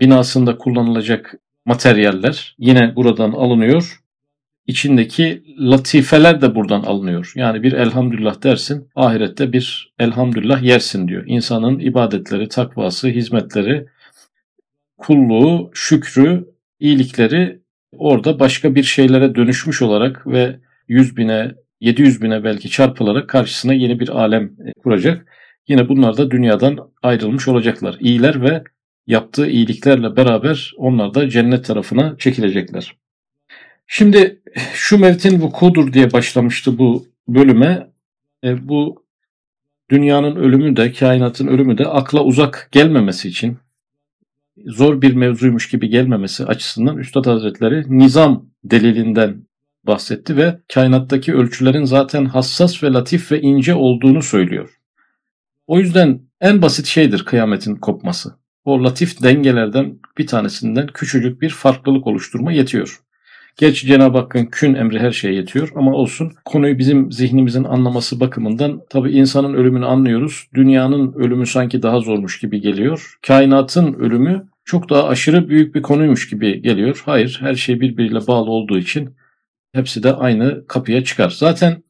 binasında 0.01 0.59
kullanılacak 0.59 1.35
materyaller 1.65 2.57
yine 2.59 2.97
buradan 2.97 3.33
alınıyor. 3.33 4.01
İçindeki 4.67 5.43
latifeler 5.61 6.41
de 6.41 6.55
buradan 6.55 6.83
alınıyor. 6.83 7.33
Yani 7.35 7.63
bir 7.63 7.73
elhamdülillah 7.73 8.43
dersin, 8.43 8.89
ahirette 8.95 9.53
bir 9.53 9.95
elhamdülillah 9.99 10.63
yersin 10.63 11.09
diyor. 11.09 11.25
İnsanın 11.27 11.79
ibadetleri, 11.79 12.49
takvası, 12.49 13.09
hizmetleri, 13.09 13.87
kulluğu, 14.99 15.71
şükrü, 15.75 16.49
iyilikleri 16.81 17.61
orada 17.93 18.41
başka 18.41 18.75
bir 18.75 18.83
şeylere 18.83 19.35
dönüşmüş 19.35 19.83
olarak 19.83 20.27
ve 20.27 20.61
100 20.89 21.17
bine, 21.17 21.55
700 21.81 22.23
bine 22.23 22.45
belki 22.45 22.71
çarpılarak 22.71 23.29
karşısına 23.29 23.75
yeni 23.75 24.01
bir 24.01 24.09
alem 24.09 24.45
e, 24.45 24.73
kuracak. 24.83 25.27
Yine 25.69 25.89
bunlar 25.89 26.17
da 26.17 26.31
dünyadan 26.31 26.91
ayrılmış 27.03 27.49
olacaklar. 27.49 27.97
İyiler 28.01 28.43
ve 28.43 28.65
yaptığı 29.07 29.47
iyiliklerle 29.47 30.17
beraber 30.17 30.73
onlar 30.77 31.15
da 31.15 31.29
cennet 31.29 31.65
tarafına 31.65 32.17
çekilecekler. 32.19 32.97
Şimdi 33.87 34.41
şu 34.73 34.99
mevtin 34.99 35.41
vukudur 35.41 35.93
diye 35.93 36.13
başlamıştı 36.13 36.79
bu 36.79 37.07
bölüme. 37.29 37.91
E, 38.45 38.69
bu 38.69 39.05
dünyanın 39.91 40.37
ölümü 40.37 40.77
de, 40.77 40.93
kainatın 40.93 41.47
ölümü 41.47 41.79
de 41.79 41.85
akla 41.87 42.25
uzak 42.25 42.69
gelmemesi 42.73 43.29
için, 43.29 43.59
zor 44.67 45.03
bir 45.03 45.15
mevzuymuş 45.15 45.69
gibi 45.69 45.89
gelmemesi 45.89 46.45
açısından 46.45 46.99
Üstad 46.99 47.27
Hazretleri 47.27 47.99
nizam 47.99 48.47
delilinden 48.65 49.48
bahsetti 49.89 50.37
ve 50.37 50.59
kainattaki 50.75 51.35
ölçülerin 51.35 51.85
zaten 51.85 52.25
hassas 52.25 52.83
ve 52.83 52.93
latif 52.93 53.33
ve 53.33 53.41
ince 53.41 53.75
olduğunu 53.75 54.23
söylüyor. 54.23 54.71
O 55.67 55.79
yüzden 55.79 56.21
en 56.41 56.63
basit 56.63 56.87
şeydir 56.87 57.25
kıyametin 57.25 57.77
kopması. 57.77 58.35
O 58.65 58.85
latif 58.85 59.23
dengelerden 59.23 59.99
bir 60.19 60.27
tanesinden 60.27 60.87
küçücük 60.87 61.43
bir 61.43 61.51
farklılık 61.51 62.07
oluşturma 62.07 62.53
yetiyor. 62.53 63.01
Gerçi 63.59 63.87
Cenab-ı 63.87 64.19
Hakk'ın 64.19 64.47
kün 64.47 64.75
emri 64.75 64.99
her 64.99 65.13
şeye 65.13 65.35
yetiyor 65.35 65.73
ama 65.75 65.93
olsun 65.93 66.33
konuyu 66.45 66.79
bizim 66.79 67.13
zihnimizin 67.13 67.65
anlaması 67.65 68.21
bakımından 68.21 68.81
tabi 68.91 69.13
insanın 69.13 69.55
ölümünü 69.55 69.87
anlıyoruz. 69.87 70.49
Dünyanın 70.55 71.13
ölümü 71.13 71.47
sanki 71.47 71.83
daha 71.83 72.01
zormuş 72.01 72.41
gibi 72.41 72.61
geliyor. 72.61 73.19
Kainatın 73.27 73.93
ölümü 73.93 74.49
çok 74.65 74.91
daha 74.91 75.09
aşırı 75.09 75.49
büyük 75.49 75.75
bir 75.75 75.83
konuymuş 75.83 76.29
gibi 76.29 76.63
geliyor. 76.63 77.03
Hayır 77.05 77.39
her 77.41 77.55
şey 77.55 77.81
birbiriyle 77.81 78.27
bağlı 78.27 78.51
olduğu 78.51 78.79
için 78.79 79.11
hepsi 79.79 80.03
de 80.03 80.13
aynı 80.13 80.67
kapıya 80.67 81.05
çıkar. 81.05 81.31
Zaten 81.31 81.83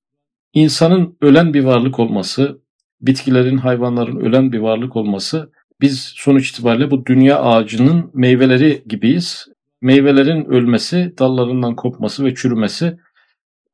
insanın 0.52 1.16
ölen 1.20 1.54
bir 1.54 1.64
varlık 1.64 1.98
olması, 1.98 2.60
bitkilerin, 3.00 3.56
hayvanların 3.56 4.16
ölen 4.16 4.52
bir 4.52 4.58
varlık 4.58 4.96
olması 4.96 5.50
biz 5.80 6.12
sonuç 6.16 6.50
itibariyle 6.50 6.90
bu 6.90 7.06
dünya 7.06 7.38
ağacının 7.42 8.10
meyveleri 8.14 8.82
gibiyiz. 8.86 9.46
Meyvelerin 9.80 10.44
ölmesi, 10.44 11.14
dallarından 11.18 11.76
kopması 11.76 12.24
ve 12.24 12.34
çürümesi 12.34 12.98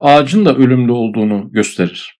ağacın 0.01 0.45
da 0.45 0.57
ölümlü 0.57 0.93
olduğunu 0.93 1.53
gösterir. 1.53 2.19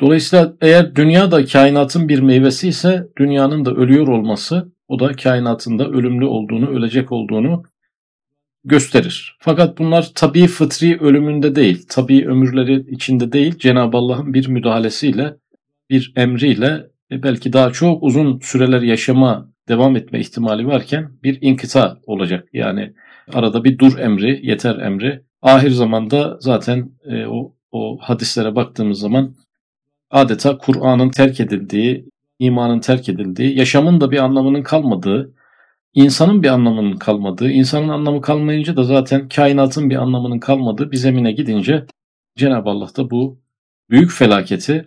Dolayısıyla 0.00 0.52
eğer 0.60 0.96
dünya 0.96 1.30
da 1.30 1.46
kainatın 1.46 2.08
bir 2.08 2.20
meyvesi 2.20 2.68
ise 2.68 3.08
dünyanın 3.18 3.64
da 3.64 3.70
ölüyor 3.70 4.08
olması 4.08 4.72
o 4.88 4.98
da 4.98 5.12
kainatın 5.12 5.78
da 5.78 5.88
ölümlü 5.88 6.24
olduğunu, 6.24 6.68
ölecek 6.68 7.12
olduğunu 7.12 7.62
gösterir. 8.66 9.36
Fakat 9.38 9.78
bunlar 9.78 10.10
tabii 10.14 10.46
fıtri 10.46 10.98
ölümünde 11.00 11.54
değil, 11.54 11.86
tabii 11.88 12.28
ömürleri 12.28 12.84
içinde 12.90 13.32
değil, 13.32 13.58
Cenab-ı 13.58 13.96
Allah'ın 13.96 14.34
bir 14.34 14.48
müdahalesiyle, 14.48 15.36
bir 15.90 16.12
emriyle 16.16 16.86
e, 17.10 17.22
belki 17.22 17.52
daha 17.52 17.72
çok 17.72 18.02
uzun 18.02 18.38
süreler 18.38 18.82
yaşama 18.82 19.48
devam 19.68 19.96
etme 19.96 20.20
ihtimali 20.20 20.66
varken 20.66 21.10
bir 21.22 21.38
inkıta 21.40 21.98
olacak. 22.06 22.48
Yani 22.52 22.92
arada 23.32 23.64
bir 23.64 23.78
dur 23.78 23.98
emri, 23.98 24.40
yeter 24.42 24.76
emri. 24.76 25.22
Ahir 25.42 25.70
zamanda 25.70 26.36
zaten 26.40 26.90
e, 27.04 27.26
o, 27.26 27.54
o 27.72 27.98
hadislere 28.00 28.54
baktığımız 28.54 28.98
zaman 28.98 29.34
adeta 30.10 30.58
Kur'an'ın 30.58 31.10
terk 31.10 31.40
edildiği, 31.40 32.08
imanın 32.38 32.80
terk 32.80 33.08
edildiği, 33.08 33.58
yaşamın 33.58 34.00
da 34.00 34.10
bir 34.10 34.18
anlamının 34.18 34.62
kalmadığı, 34.62 35.34
insanın 35.96 36.42
bir 36.42 36.48
anlamının 36.48 36.96
kalmadığı, 36.96 37.50
insanın 37.50 37.88
anlamı 37.88 38.20
kalmayınca 38.20 38.76
da 38.76 38.82
zaten 38.82 39.28
kainatın 39.28 39.90
bir 39.90 39.96
anlamının 39.96 40.38
kalmadığı 40.38 40.92
bir 40.92 40.96
zemine 40.96 41.32
gidince 41.32 41.86
Cenab-ı 42.36 42.70
Allah 42.70 42.88
da 42.96 43.10
bu 43.10 43.38
büyük 43.90 44.10
felaketi, 44.10 44.84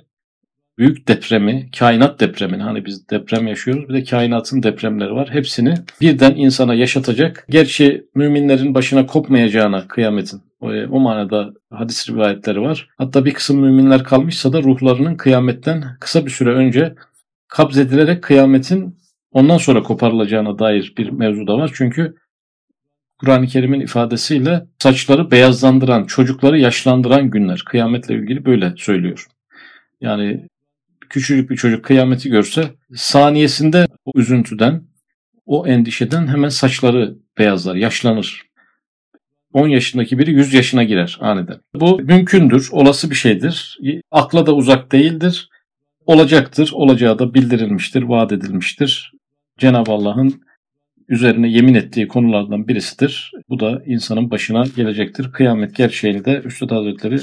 büyük 0.77 1.07
depremi, 1.07 1.69
kainat 1.79 2.19
depremini 2.19 2.63
hani 2.63 2.85
biz 2.85 3.09
deprem 3.09 3.47
yaşıyoruz 3.47 3.89
bir 3.89 3.93
de 3.93 4.03
kainatın 4.03 4.63
depremleri 4.63 5.11
var. 5.11 5.29
Hepsini 5.31 5.73
birden 6.01 6.35
insana 6.35 6.73
yaşatacak. 6.73 7.45
Gerçi 7.49 8.05
müminlerin 8.15 8.75
başına 8.75 9.05
kopmayacağına 9.05 9.87
kıyametin 9.87 10.41
o, 10.61 10.71
o 10.71 10.99
manada 10.99 11.53
hadis 11.73 12.09
rivayetleri 12.09 12.61
var. 12.61 12.89
Hatta 12.97 13.25
bir 13.25 13.33
kısım 13.33 13.59
müminler 13.59 14.03
kalmışsa 14.03 14.53
da 14.53 14.63
ruhlarının 14.63 15.15
kıyametten 15.15 15.83
kısa 15.99 16.25
bir 16.25 16.31
süre 16.31 16.49
önce 16.49 16.95
kabzedilerek 17.47 18.23
kıyametin 18.23 18.98
ondan 19.31 19.57
sonra 19.57 19.83
koparılacağına 19.83 20.59
dair 20.59 20.93
bir 20.97 21.09
mevzu 21.09 21.47
da 21.47 21.57
var. 21.57 21.71
Çünkü 21.73 22.15
Kur'an-ı 23.19 23.47
Kerim'in 23.47 23.79
ifadesiyle 23.79 24.65
saçları 24.79 25.31
beyazlandıran, 25.31 26.03
çocukları 26.03 26.59
yaşlandıran 26.59 27.29
günler. 27.29 27.63
Kıyametle 27.65 28.15
ilgili 28.15 28.45
böyle 28.45 28.73
söylüyor. 28.77 29.27
Yani 30.01 30.47
küçücük 31.09 31.49
bir 31.49 31.55
çocuk 31.55 31.85
kıyameti 31.85 32.29
görse 32.29 32.63
saniyesinde 32.95 33.87
o 34.05 34.11
üzüntüden, 34.15 34.83
o 35.45 35.67
endişeden 35.67 36.27
hemen 36.27 36.49
saçları 36.49 37.15
beyazlar, 37.37 37.75
yaşlanır. 37.75 38.49
10 39.53 39.67
yaşındaki 39.67 40.19
biri 40.19 40.31
100 40.31 40.53
yaşına 40.53 40.83
girer 40.83 41.17
aniden. 41.21 41.57
Bu 41.75 41.99
mümkündür, 41.99 42.69
olası 42.71 43.09
bir 43.09 43.15
şeydir. 43.15 43.79
Akla 44.11 44.45
da 44.45 44.55
uzak 44.55 44.91
değildir. 44.91 45.49
Olacaktır, 46.05 46.69
olacağı 46.73 47.19
da 47.19 47.33
bildirilmiştir, 47.33 48.01
vaat 48.03 48.31
edilmiştir. 48.31 49.13
Cenab-ı 49.59 49.91
Allah'ın 49.91 50.41
üzerine 51.07 51.47
yemin 51.47 51.73
ettiği 51.73 52.07
konulardan 52.07 52.67
birisidir. 52.67 53.31
Bu 53.49 53.59
da 53.59 53.83
insanın 53.85 54.31
başına 54.31 54.63
gelecektir. 54.75 55.31
Kıyamet 55.31 55.75
gerçeğini 55.75 56.25
de 56.25 56.41
Üstad 56.45 56.71
Hazretleri 56.71 57.17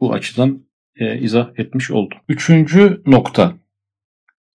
bu 0.00 0.12
açıdan 0.12 0.62
e, 0.96 1.18
izah 1.18 1.48
etmiş 1.56 1.90
oldu. 1.90 2.14
Üçüncü 2.28 3.02
nokta. 3.06 3.54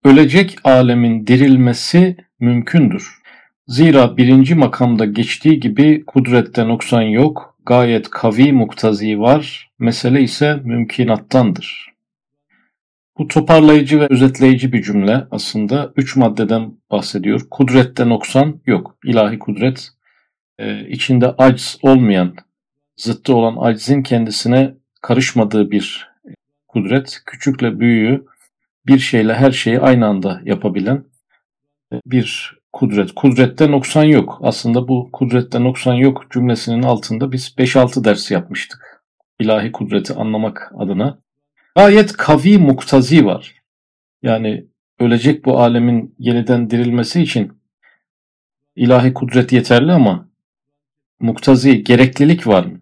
Ölecek 0.04 0.56
alemin 0.64 1.28
dirilmesi 1.28 2.18
mümkündür. 2.40 3.18
Zira 3.68 4.18
birinci 4.18 4.56
makamda 4.56 5.06
geçtiği 5.06 5.60
gibi 5.60 6.04
kudrette 6.06 6.68
noksan 6.68 7.02
yok, 7.02 7.58
gayet 7.66 8.10
kavi 8.10 8.54
muktazi 8.54 9.20
var, 9.20 9.70
mesele 9.80 10.22
ise 10.22 10.60
mümkinattandır. 10.64 11.97
Bu 13.18 13.28
toparlayıcı 13.28 14.00
ve 14.00 14.08
özetleyici 14.10 14.74
bir 14.74 14.84
cümle 14.84 15.28
aslında 15.32 15.94
üç 15.96 16.16
maddeden 16.16 16.74
bahsediyor. 16.92 17.42
Kudrette 17.52 18.10
noksan 18.10 18.62
yok. 18.66 18.98
İlahi 19.04 19.40
kudret 19.40 19.90
e, 20.60 20.88
içinde 20.88 21.28
aciz 21.38 21.78
olmayan, 21.82 22.36
zıttı 22.98 23.36
olan 23.36 23.58
acizin 23.60 24.04
kendisine 24.04 24.74
karışmadığı 25.02 25.72
bir 25.72 26.10
kudret, 26.68 27.22
küçükle 27.26 27.80
büyüğü 27.80 28.26
bir 28.88 29.00
şeyle 29.00 29.34
her 29.34 29.52
şeyi 29.52 29.80
aynı 29.80 30.08
anda 30.08 30.42
yapabilen 30.44 31.04
bir 32.06 32.58
kudret. 32.74 33.12
Kudrette 33.16 33.72
noksan 33.72 34.04
yok. 34.04 34.40
Aslında 34.42 34.88
bu 34.88 35.10
kudrette 35.14 35.64
noksan 35.64 35.94
yok 35.94 36.26
cümlesinin 36.32 36.84
altında 36.84 37.32
biz 37.32 37.54
5-6 37.58 38.04
ders 38.04 38.32
yapmıştık. 38.32 39.04
İlahi 39.40 39.72
kudreti 39.72 40.14
anlamak 40.14 40.72
adına. 40.78 41.27
Gayet 41.78 42.14
kavi 42.14 42.58
muktazi 42.58 43.26
var. 43.26 43.56
Yani 44.22 44.66
ölecek 45.00 45.46
bu 45.46 45.60
alemin 45.60 46.16
yeniden 46.20 46.70
dirilmesi 46.70 47.22
için 47.22 47.54
ilahi 48.76 49.14
kudret 49.14 49.52
yeterli 49.52 49.92
ama 49.92 50.30
muktazi 51.20 51.84
gereklilik 51.84 52.48
var 52.48 52.66
mı? 52.66 52.82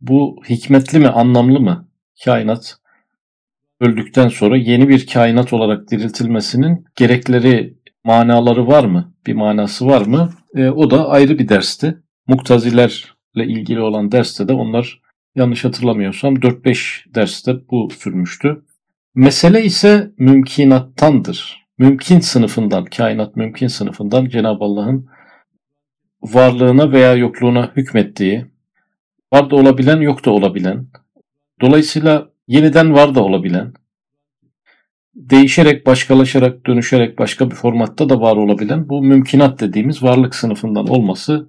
Bu 0.00 0.42
hikmetli 0.48 0.98
mi, 0.98 1.08
anlamlı 1.08 1.60
mı? 1.60 1.88
Kainat 2.24 2.76
öldükten 3.80 4.28
sonra 4.28 4.56
yeni 4.56 4.88
bir 4.88 5.06
kainat 5.06 5.52
olarak 5.52 5.90
diriltilmesinin 5.90 6.86
gerekleri, 6.94 7.78
manaları 8.04 8.66
var 8.66 8.84
mı? 8.84 9.14
Bir 9.26 9.34
manası 9.34 9.86
var 9.86 10.06
mı? 10.06 10.30
E, 10.54 10.68
o 10.68 10.90
da 10.90 11.08
ayrı 11.08 11.38
bir 11.38 11.48
dersti. 11.48 11.98
Muktazilerle 12.26 13.44
ilgili 13.46 13.80
olan 13.80 14.12
derste 14.12 14.48
de 14.48 14.52
onlar 14.52 15.05
yanlış 15.36 15.64
hatırlamıyorsam 15.64 16.34
4-5 16.34 17.14
derste 17.14 17.68
bu 17.70 17.88
sürmüştü. 17.98 18.62
Mesele 19.14 19.64
ise 19.64 20.10
mümkinattandır. 20.18 21.66
Mümkün 21.78 22.20
sınıfından, 22.20 22.84
kainat 22.84 23.36
mümkün 23.36 23.66
sınıfından 23.66 24.28
Cenab-ı 24.28 24.64
Allah'ın 24.64 25.08
varlığına 26.22 26.92
veya 26.92 27.14
yokluğuna 27.14 27.72
hükmettiği, 27.76 28.46
var 29.32 29.50
da 29.50 29.56
olabilen, 29.56 30.00
yok 30.00 30.24
da 30.24 30.30
olabilen, 30.30 30.86
dolayısıyla 31.60 32.30
yeniden 32.48 32.94
var 32.94 33.14
da 33.14 33.24
olabilen, 33.24 33.72
değişerek, 35.14 35.86
başkalaşarak, 35.86 36.66
dönüşerek 36.66 37.18
başka 37.18 37.50
bir 37.50 37.54
formatta 37.54 38.08
da 38.08 38.20
var 38.20 38.36
olabilen 38.36 38.88
bu 38.88 39.02
mümkinat 39.02 39.60
dediğimiz 39.60 40.02
varlık 40.02 40.34
sınıfından 40.34 40.86
olması 40.86 41.48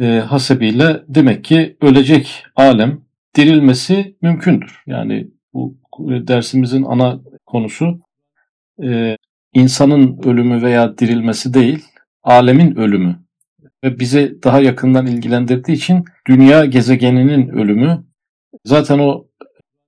e, 0.00 0.04
hasebiyle 0.04 1.02
demek 1.08 1.44
ki 1.44 1.76
ölecek 1.80 2.44
alem 2.56 3.03
dirilmesi 3.36 4.16
mümkündür. 4.22 4.82
Yani 4.86 5.28
bu 5.52 5.76
dersimizin 6.00 6.82
ana 6.82 7.20
konusu 7.46 8.00
e, 8.82 9.16
insanın 9.54 10.18
ölümü 10.24 10.62
veya 10.62 10.98
dirilmesi 10.98 11.54
değil, 11.54 11.84
alemin 12.22 12.76
ölümü. 12.76 13.24
Ve 13.84 13.98
bizi 13.98 14.38
daha 14.44 14.60
yakından 14.60 15.06
ilgilendirdiği 15.06 15.76
için 15.76 16.04
dünya 16.26 16.64
gezegeninin 16.64 17.48
ölümü 17.48 18.04
zaten 18.64 18.98
o 18.98 19.26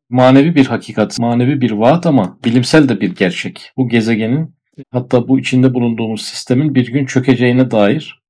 manevi 0.09 0.55
bir 0.55 0.67
hakikat, 0.67 1.19
manevi 1.19 1.61
bir 1.61 1.71
vaat 1.71 2.07
ama 2.07 2.39
bilimsel 2.45 2.89
de 2.89 3.01
bir 3.01 3.15
gerçek. 3.15 3.73
Bu 3.77 3.89
gezegenin 3.89 4.57
hatta 4.91 5.29
bu 5.29 5.39
içinde 5.39 5.75
bulunduğumuz 5.75 6.23
sistemin 6.23 6.75
bir 6.75 6.93
gün 6.93 7.07
çökeceğine 7.07 7.71
dair 7.71 8.23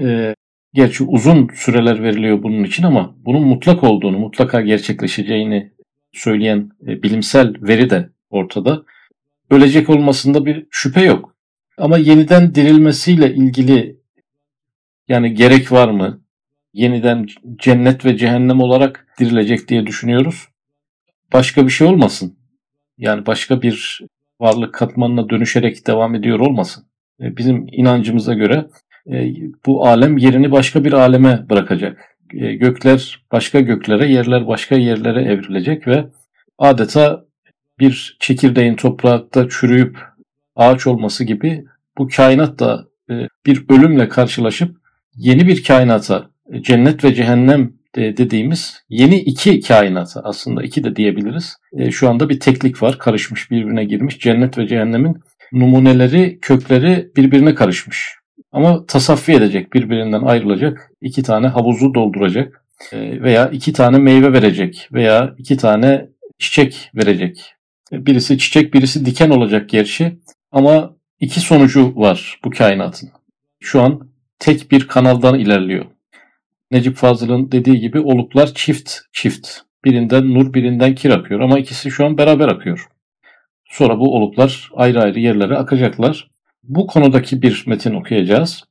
e, 0.00 0.34
gerçi 0.74 1.04
uzun 1.04 1.48
süreler 1.54 2.02
veriliyor 2.02 2.42
bunun 2.42 2.64
için 2.64 2.82
ama 2.82 3.16
bunun 3.24 3.42
mutlak 3.42 3.84
olduğunu, 3.84 4.18
mutlaka 4.18 4.60
gerçekleşeceğini 4.60 5.72
söyleyen 6.12 6.70
e, 6.86 7.02
bilimsel 7.02 7.54
veri 7.60 7.90
de 7.90 8.10
ortada. 8.30 8.82
Ölecek 9.50 9.90
olmasında 9.90 10.46
bir 10.46 10.66
şüphe 10.70 11.04
yok. 11.04 11.36
Ama 11.78 11.98
yeniden 11.98 12.54
dirilmesiyle 12.54 13.34
ilgili 13.34 13.96
yani 15.08 15.34
gerek 15.34 15.72
var 15.72 15.88
mı? 15.88 16.22
Yeniden 16.72 17.26
cennet 17.56 18.04
ve 18.04 18.16
cehennem 18.16 18.60
olarak 18.60 19.06
dirilecek 19.20 19.68
diye 19.68 19.86
düşünüyoruz 19.86 20.50
başka 21.32 21.66
bir 21.66 21.70
şey 21.70 21.86
olmasın. 21.86 22.38
Yani 22.98 23.26
başka 23.26 23.62
bir 23.62 24.00
varlık 24.40 24.74
katmanına 24.74 25.28
dönüşerek 25.28 25.86
devam 25.86 26.14
ediyor 26.14 26.40
olmasın. 26.40 26.84
E, 27.20 27.36
bizim 27.36 27.66
inancımıza 27.72 28.34
göre 28.34 28.66
bu 29.66 29.86
alem 29.86 30.18
yerini 30.18 30.50
başka 30.50 30.84
bir 30.84 30.92
aleme 30.92 31.46
bırakacak. 31.50 31.98
E, 32.34 32.54
gökler 32.54 33.22
başka 33.32 33.60
göklere, 33.60 34.12
yerler 34.12 34.46
başka 34.46 34.74
yerlere 34.74 35.22
evrilecek 35.22 35.86
ve 35.86 36.04
adeta 36.58 37.24
bir 37.78 38.16
çekirdeğin 38.20 38.74
toprakta 38.76 39.48
çürüyüp 39.48 39.98
ağaç 40.56 40.86
olması 40.86 41.24
gibi 41.24 41.64
bu 41.98 42.08
kainat 42.16 42.58
da 42.58 42.84
bir 43.46 43.64
ölümle 43.68 44.08
karşılaşıp 44.08 44.76
yeni 45.16 45.46
bir 45.46 45.64
kainata, 45.64 46.30
cennet 46.60 47.04
ve 47.04 47.14
cehennem 47.14 47.72
dediğimiz 47.96 48.84
yeni 48.88 49.16
iki 49.16 49.60
kainatı 49.60 50.20
aslında 50.24 50.62
iki 50.62 50.84
de 50.84 50.96
diyebiliriz. 50.96 51.56
E, 51.72 51.90
şu 51.90 52.08
anda 52.08 52.28
bir 52.28 52.40
teklik 52.40 52.82
var 52.82 52.98
karışmış 52.98 53.50
birbirine 53.50 53.84
girmiş. 53.84 54.18
Cennet 54.18 54.58
ve 54.58 54.66
cehennemin 54.66 55.16
numuneleri 55.52 56.38
kökleri 56.42 57.10
birbirine 57.16 57.54
karışmış. 57.54 58.19
Ama 58.52 58.86
tasaffi 58.86 59.32
edecek 59.32 59.72
birbirinden 59.72 60.22
ayrılacak 60.22 60.90
iki 61.00 61.22
tane 61.22 61.46
havuzu 61.46 61.94
dolduracak 61.94 62.64
e, 62.92 63.22
veya 63.22 63.48
iki 63.48 63.72
tane 63.72 63.98
meyve 63.98 64.32
verecek 64.32 64.88
veya 64.92 65.34
iki 65.38 65.56
tane 65.56 66.08
çiçek 66.38 66.90
verecek. 66.94 67.54
E, 67.92 68.06
birisi 68.06 68.38
çiçek 68.38 68.74
birisi 68.74 69.06
diken 69.06 69.30
olacak 69.30 69.68
gerçi 69.68 70.18
ama 70.52 70.96
iki 71.20 71.40
sonucu 71.40 71.96
var 71.96 72.40
bu 72.44 72.50
kainatın. 72.50 73.10
Şu 73.60 73.82
an 73.82 74.10
tek 74.38 74.70
bir 74.70 74.88
kanaldan 74.88 75.38
ilerliyor. 75.38 75.86
Necip 76.70 76.96
Fazıl'ın 76.96 77.52
dediği 77.52 77.80
gibi 77.80 78.00
oluklar 78.00 78.54
çift 78.54 78.92
çift. 79.12 79.48
Birinden 79.84 80.34
nur 80.34 80.54
birinden 80.54 80.94
kir 80.94 81.10
akıyor 81.10 81.40
ama 81.40 81.58
ikisi 81.58 81.90
şu 81.90 82.06
an 82.06 82.18
beraber 82.18 82.48
akıyor. 82.48 82.88
Sonra 83.64 83.98
bu 83.98 84.16
oluklar 84.16 84.70
ayrı 84.74 85.02
ayrı 85.02 85.20
yerlere 85.20 85.56
akacaklar. 85.56 86.29
Bu 86.62 86.86
konudaki 86.86 87.42
bir 87.42 87.64
metin 87.66 87.94
okuyacağız. 87.94 88.64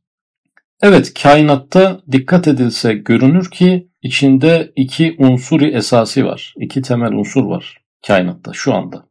Evet 0.81 1.13
kainatta 1.13 2.01
dikkat 2.11 2.47
edilse 2.47 2.93
görünür 2.93 3.51
ki 3.51 3.89
içinde 4.01 4.71
iki 4.75 5.15
unsuri 5.19 5.75
esası 5.75 6.25
var. 6.25 6.53
İki 6.57 6.81
temel 6.81 7.11
unsur 7.11 7.43
var 7.43 7.77
kainatta 8.07 8.53
şu 8.53 8.73
anda. 8.73 9.09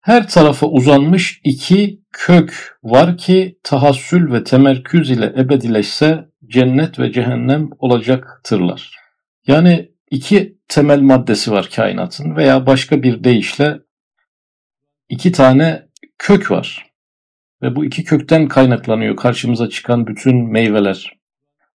Her 0.00 0.28
tarafa 0.28 0.66
uzanmış 0.66 1.40
iki 1.44 2.02
kök 2.12 2.78
var 2.82 3.16
ki 3.16 3.58
tahassül 3.62 4.32
ve 4.32 4.44
temerküz 4.44 5.10
ile 5.10 5.26
ebedileşse 5.26 6.28
cennet 6.46 6.98
ve 6.98 7.12
cehennem 7.12 7.70
olacaktırlar. 7.78 8.96
Yani 9.46 9.90
iki 10.10 10.58
temel 10.68 11.00
maddesi 11.00 11.52
var 11.52 11.70
kainatın 11.76 12.36
veya 12.36 12.66
başka 12.66 13.02
bir 13.02 13.24
deyişle 13.24 13.78
iki 15.08 15.32
tane 15.32 15.88
kök 16.18 16.50
var. 16.50 16.87
Ve 17.62 17.76
bu 17.76 17.84
iki 17.84 18.04
kökten 18.04 18.48
kaynaklanıyor 18.48 19.16
karşımıza 19.16 19.68
çıkan 19.68 20.06
bütün 20.06 20.52
meyveler, 20.52 21.18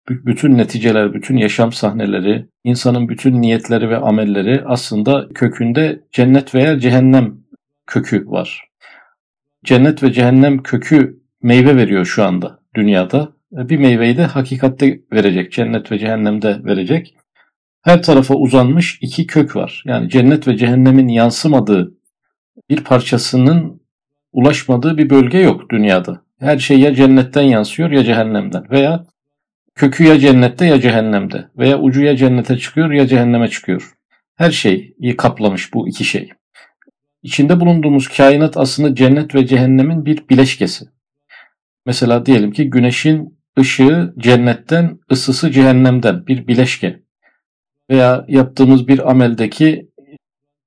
bütün 0.08 0.58
neticeler, 0.58 1.14
bütün 1.14 1.36
yaşam 1.36 1.72
sahneleri, 1.72 2.46
insanın 2.64 3.08
bütün 3.08 3.42
niyetleri 3.42 3.90
ve 3.90 3.96
amelleri 3.96 4.62
aslında 4.66 5.28
kökünde 5.34 6.04
cennet 6.12 6.54
veya 6.54 6.78
cehennem 6.78 7.38
kökü 7.86 8.26
var. 8.26 8.68
Cennet 9.64 10.02
ve 10.02 10.12
cehennem 10.12 10.62
kökü 10.62 11.22
meyve 11.42 11.76
veriyor 11.76 12.04
şu 12.04 12.24
anda 12.24 12.60
dünyada 12.74 13.32
bir 13.52 13.78
meyveyi 13.78 14.16
de 14.16 14.24
hakikatte 14.24 15.00
verecek. 15.12 15.52
Cennet 15.52 15.92
ve 15.92 15.98
cehennemde 15.98 16.64
verecek. 16.64 17.14
Her 17.82 18.02
tarafa 18.02 18.34
uzanmış 18.34 18.98
iki 19.00 19.26
kök 19.26 19.56
var. 19.56 19.82
Yani 19.86 20.08
cennet 20.08 20.48
ve 20.48 20.56
cehennemin 20.56 21.08
yansımadığı 21.08 21.94
bir 22.70 22.84
parçasının 22.84 23.77
ulaşmadığı 24.32 24.98
bir 24.98 25.10
bölge 25.10 25.38
yok 25.38 25.70
dünyada. 25.70 26.22
Her 26.40 26.58
şey 26.58 26.80
ya 26.80 26.94
cennetten 26.94 27.42
yansıyor 27.42 27.90
ya 27.90 28.04
cehennemden 28.04 28.70
veya 28.70 29.04
kökü 29.74 30.04
ya 30.04 30.18
cennette 30.18 30.66
ya 30.66 30.80
cehennemde 30.80 31.48
veya 31.58 31.78
ucu 31.78 32.02
ya 32.02 32.16
cennete 32.16 32.58
çıkıyor 32.58 32.90
ya 32.90 33.06
cehenneme 33.06 33.48
çıkıyor. 33.48 33.94
Her 34.36 34.50
şeyi 34.50 35.16
kaplamış 35.18 35.74
bu 35.74 35.88
iki 35.88 36.04
şey. 36.04 36.30
İçinde 37.22 37.60
bulunduğumuz 37.60 38.08
kainat 38.08 38.56
aslında 38.56 38.94
cennet 38.94 39.34
ve 39.34 39.46
cehennemin 39.46 40.06
bir 40.06 40.28
bileşkesi. 40.28 40.84
Mesela 41.86 42.26
diyelim 42.26 42.52
ki 42.52 42.70
güneşin 42.70 43.38
ışığı 43.58 44.14
cennetten, 44.18 44.98
ısısı 45.12 45.50
cehennemden 45.50 46.26
bir 46.26 46.46
bileşke. 46.46 47.02
Veya 47.90 48.24
yaptığımız 48.28 48.88
bir 48.88 49.10
ameldeki 49.10 49.90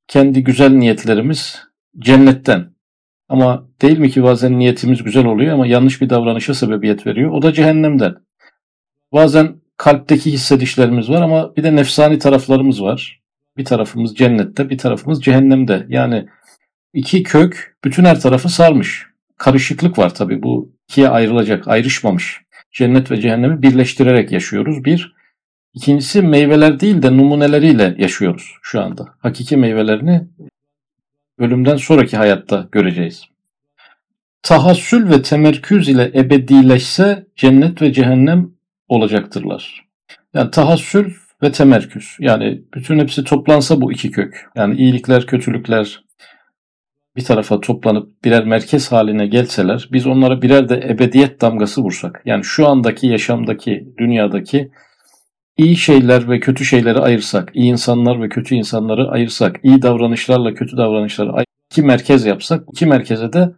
kendi 0.07 0.43
güzel 0.43 0.71
niyetlerimiz 0.71 1.59
cennetten. 1.99 2.70
Ama 3.31 3.67
değil 3.81 3.99
mi 3.99 4.09
ki 4.09 4.23
bazen 4.23 4.59
niyetimiz 4.59 5.03
güzel 5.03 5.25
oluyor 5.25 5.53
ama 5.53 5.67
yanlış 5.67 6.01
bir 6.01 6.09
davranışa 6.09 6.53
sebebiyet 6.53 7.07
veriyor. 7.07 7.31
O 7.31 7.41
da 7.41 7.53
cehennemden. 7.53 8.15
Bazen 9.13 9.55
kalpteki 9.77 10.31
hissedişlerimiz 10.31 11.09
var 11.09 11.21
ama 11.21 11.55
bir 11.55 11.63
de 11.63 11.75
nefsani 11.75 12.19
taraflarımız 12.19 12.81
var. 12.81 13.21
Bir 13.57 13.65
tarafımız 13.65 14.15
cennette, 14.15 14.69
bir 14.69 14.77
tarafımız 14.77 15.23
cehennemde. 15.23 15.85
Yani 15.89 16.25
iki 16.93 17.23
kök 17.23 17.77
bütün 17.83 18.05
her 18.05 18.19
tarafı 18.19 18.49
sarmış. 18.49 19.05
Karışıklık 19.37 19.99
var 19.99 20.13
tabii 20.13 20.43
bu 20.43 20.71
ikiye 20.89 21.09
ayrılacak, 21.09 21.67
ayrışmamış 21.67 22.41
cennet 22.71 23.11
ve 23.11 23.21
cehennemi 23.21 23.61
birleştirerek 23.61 24.31
yaşıyoruz. 24.31 24.85
Bir, 24.85 25.15
İkincisi 25.73 26.21
meyveler 26.21 26.79
değil 26.79 27.01
de 27.01 27.17
numuneleriyle 27.17 27.95
yaşıyoruz 27.97 28.53
şu 28.61 28.81
anda. 28.81 29.05
Hakiki 29.19 29.57
meyvelerini 29.57 30.27
ölümden 31.41 31.75
sonraki 31.75 32.17
hayatta 32.17 32.67
göreceğiz. 32.71 33.23
Tahassül 34.43 35.09
ve 35.09 35.21
temerküz 35.21 35.89
ile 35.89 36.11
ebedileşse 36.15 37.25
cennet 37.35 37.81
ve 37.81 37.93
cehennem 37.93 38.51
olacaktırlar. 38.87 39.85
Yani 40.33 40.51
tahassül 40.51 41.13
ve 41.43 41.51
temerküz. 41.51 42.17
Yani 42.19 42.61
bütün 42.73 42.99
hepsi 42.99 43.23
toplansa 43.23 43.81
bu 43.81 43.91
iki 43.91 44.11
kök. 44.11 44.49
Yani 44.55 44.75
iyilikler, 44.75 45.25
kötülükler 45.25 46.03
bir 47.15 47.23
tarafa 47.23 47.59
toplanıp 47.61 48.23
birer 48.23 48.45
merkez 48.45 48.91
haline 48.91 49.27
gelseler, 49.27 49.89
biz 49.91 50.07
onlara 50.07 50.41
birer 50.41 50.69
de 50.69 50.75
ebediyet 50.89 51.41
damgası 51.41 51.81
vursak. 51.81 52.21
Yani 52.25 52.43
şu 52.43 52.67
andaki 52.67 53.07
yaşamdaki, 53.07 53.87
dünyadaki 53.97 54.71
iyi 55.57 55.75
şeyler 55.75 56.29
ve 56.29 56.39
kötü 56.39 56.65
şeyleri 56.65 56.99
ayırsak, 56.99 57.51
iyi 57.53 57.71
insanlar 57.71 58.21
ve 58.21 58.29
kötü 58.29 58.55
insanları 58.55 59.09
ayırsak, 59.09 59.59
iyi 59.63 59.81
davranışlarla 59.81 60.53
kötü 60.53 60.77
davranışları 60.77 61.45
iki 61.71 61.81
merkez 61.81 62.25
yapsak, 62.25 62.63
iki 62.73 62.85
merkeze 62.85 63.33
de 63.33 63.51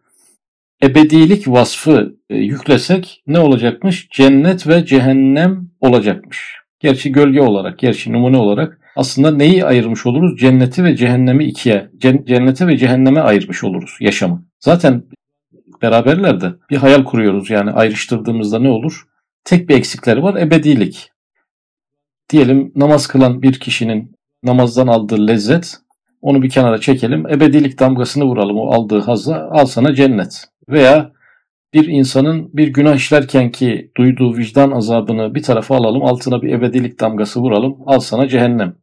ebedilik 0.83 1.47
vasfı 1.47 2.15
e, 2.29 2.37
yüklesek 2.37 3.23
ne 3.27 3.39
olacakmış? 3.39 4.07
Cennet 4.09 4.67
ve 4.67 4.85
cehennem 4.85 5.69
olacakmış. 5.79 6.55
Gerçi 6.79 7.11
gölge 7.11 7.41
olarak, 7.41 7.79
gerçi 7.79 8.13
numune 8.13 8.37
olarak 8.37 8.79
aslında 8.95 9.31
neyi 9.31 9.65
ayırmış 9.65 10.05
oluruz? 10.05 10.39
Cenneti 10.39 10.83
ve 10.83 10.95
cehennemi 10.95 11.45
ikiye, 11.45 11.89
cennete 11.99 12.67
ve 12.67 12.77
cehenneme 12.77 13.19
ayırmış 13.19 13.63
oluruz 13.63 13.97
yaşamı. 13.99 14.45
Zaten 14.59 15.03
beraberler 15.81 16.41
de 16.41 16.53
bir 16.69 16.77
hayal 16.77 17.03
kuruyoruz 17.03 17.49
yani 17.49 17.71
ayrıştırdığımızda 17.71 18.59
ne 18.59 18.69
olur? 18.69 19.03
Tek 19.43 19.69
bir 19.69 19.77
eksikleri 19.77 20.23
var 20.23 20.35
ebedilik. 20.35 21.12
Diyelim 22.29 22.71
namaz 22.75 23.07
kılan 23.07 23.41
bir 23.41 23.59
kişinin 23.59 24.15
namazdan 24.43 24.87
aldığı 24.87 25.27
lezzet 25.27 25.77
onu 26.21 26.41
bir 26.41 26.49
kenara 26.49 26.77
çekelim. 26.77 27.27
Ebedilik 27.27 27.79
damgasını 27.79 28.25
vuralım 28.25 28.57
o 28.57 28.71
aldığı 28.71 28.99
hazza 28.99 29.49
al 29.51 29.65
sana 29.65 29.93
cennet. 29.95 30.45
Veya 30.69 31.11
bir 31.73 31.87
insanın 31.87 32.49
bir 32.53 32.67
günah 32.67 32.95
işlerken 32.95 33.51
ki 33.51 33.91
duyduğu 33.97 34.37
vicdan 34.37 34.71
azabını 34.71 35.35
bir 35.35 35.43
tarafa 35.43 35.75
alalım, 35.75 36.03
altına 36.03 36.41
bir 36.41 36.53
ebedilik 36.53 36.99
damgası 36.99 37.39
vuralım, 37.39 37.77
al 37.85 37.99
sana 37.99 38.27
cehennem. 38.27 38.75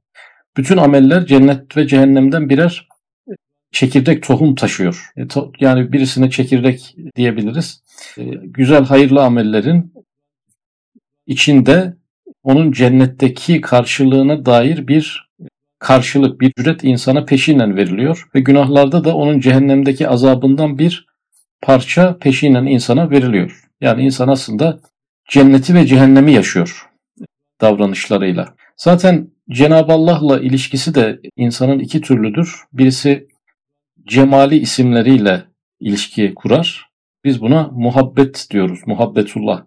Bütün 0.56 0.76
ameller 0.76 1.26
cennet 1.26 1.76
ve 1.76 1.86
cehennemden 1.86 2.48
birer 2.48 2.88
çekirdek 3.72 4.22
tohum 4.22 4.54
taşıyor. 4.54 5.12
E, 5.18 5.22
yani 5.60 5.92
birisine 5.92 6.30
çekirdek 6.30 6.96
diyebiliriz. 7.16 7.82
E, 8.18 8.24
güzel 8.44 8.84
hayırlı 8.84 9.22
amellerin 9.22 9.92
içinde 11.26 11.96
onun 12.42 12.72
cennetteki 12.72 13.60
karşılığına 13.60 14.46
dair 14.46 14.88
bir 14.88 15.30
karşılık, 15.78 16.40
bir 16.40 16.52
ücret 16.56 16.84
insana 16.84 17.24
peşinen 17.24 17.76
veriliyor 17.76 18.28
ve 18.34 18.40
günahlarda 18.40 19.04
da 19.04 19.16
onun 19.16 19.40
cehennemdeki 19.40 20.08
azabından 20.08 20.78
bir 20.78 21.06
parça 21.62 22.18
peşinen 22.18 22.66
insana 22.66 23.10
veriliyor. 23.10 23.62
Yani 23.80 24.02
insan 24.02 24.28
aslında 24.28 24.80
cenneti 25.28 25.74
ve 25.74 25.86
cehennemi 25.86 26.32
yaşıyor 26.32 26.90
davranışlarıyla. 27.60 28.54
Zaten 28.76 29.30
Cenab-ı 29.50 29.92
Allah'la 29.92 30.40
ilişkisi 30.40 30.94
de 30.94 31.20
insanın 31.36 31.78
iki 31.78 32.00
türlüdür. 32.00 32.54
Birisi 32.72 33.28
cemali 34.06 34.58
isimleriyle 34.58 35.42
ilişki 35.80 36.34
kurar. 36.34 36.90
Biz 37.24 37.40
buna 37.40 37.68
muhabbet 37.72 38.46
diyoruz. 38.50 38.80
Muhabbetullah. 38.86 39.64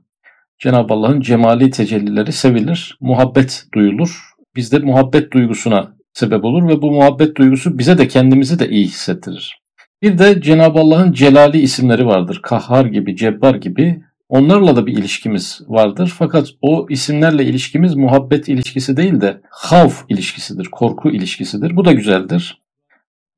Cenab-ı 0.59 0.93
Allah'ın 0.93 1.21
cemali 1.21 1.69
tecellileri 1.69 2.31
sevilir, 2.31 2.97
muhabbet 3.01 3.65
duyulur. 3.73 4.33
Bizde 4.55 4.79
muhabbet 4.79 5.31
duygusuna 5.31 5.95
sebep 6.13 6.45
olur 6.45 6.67
ve 6.67 6.81
bu 6.81 6.91
muhabbet 6.91 7.37
duygusu 7.37 7.77
bize 7.77 7.97
de 7.97 8.07
kendimizi 8.07 8.59
de 8.59 8.69
iyi 8.69 8.85
hissettirir. 8.85 9.59
Bir 10.01 10.17
de 10.17 10.41
Cenab-ı 10.41 10.79
Allah'ın 10.79 11.11
celali 11.11 11.59
isimleri 11.59 12.05
vardır. 12.05 12.39
Kahhar 12.43 12.85
gibi, 12.85 13.15
cebbar 13.15 13.55
gibi. 13.55 14.01
Onlarla 14.29 14.75
da 14.75 14.85
bir 14.85 14.97
ilişkimiz 14.97 15.61
vardır. 15.67 16.13
Fakat 16.17 16.47
o 16.61 16.87
isimlerle 16.89 17.45
ilişkimiz 17.45 17.95
muhabbet 17.95 18.49
ilişkisi 18.49 18.97
değil 18.97 19.21
de 19.21 19.41
havf 19.49 20.05
ilişkisidir, 20.09 20.65
korku 20.65 21.11
ilişkisidir. 21.11 21.75
Bu 21.75 21.85
da 21.85 21.91
güzeldir. 21.91 22.61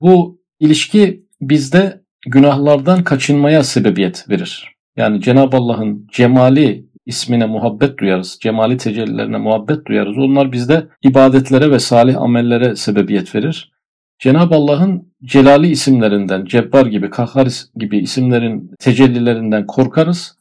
Bu 0.02 0.42
ilişki 0.60 1.20
bizde 1.42 2.02
günahlardan 2.28 3.04
kaçınmaya 3.04 3.64
sebebiyet 3.64 4.30
verir. 4.30 4.76
Yani 4.98 5.22
Cenab-ı 5.22 5.58
Allah'ın 5.58 6.08
cemali 6.12 6.86
ismine 7.06 7.46
muhabbet 7.46 7.98
duyarız, 7.98 8.38
cemali 8.42 8.78
tecellilerine 8.78 9.38
muhabbet 9.38 9.86
duyarız. 9.86 10.18
Onlar 10.18 10.52
bizde 10.52 10.88
ibadetlere 11.02 11.72
ve 11.72 11.80
salih 11.80 12.22
amellere 12.22 12.76
sebebiyet 12.76 13.36
verir. 13.36 13.72
Cenab-ı 14.20 14.56
Allah'ın 14.56 15.14
celali 15.24 15.68
isimlerinden, 15.68 16.46
Cebbar 16.46 16.86
gibi, 16.86 17.10
Kahhar 17.10 17.48
gibi 17.76 18.00
isimlerin 18.00 18.72
tecellilerinden 18.80 19.68
korkarız. 19.68 20.38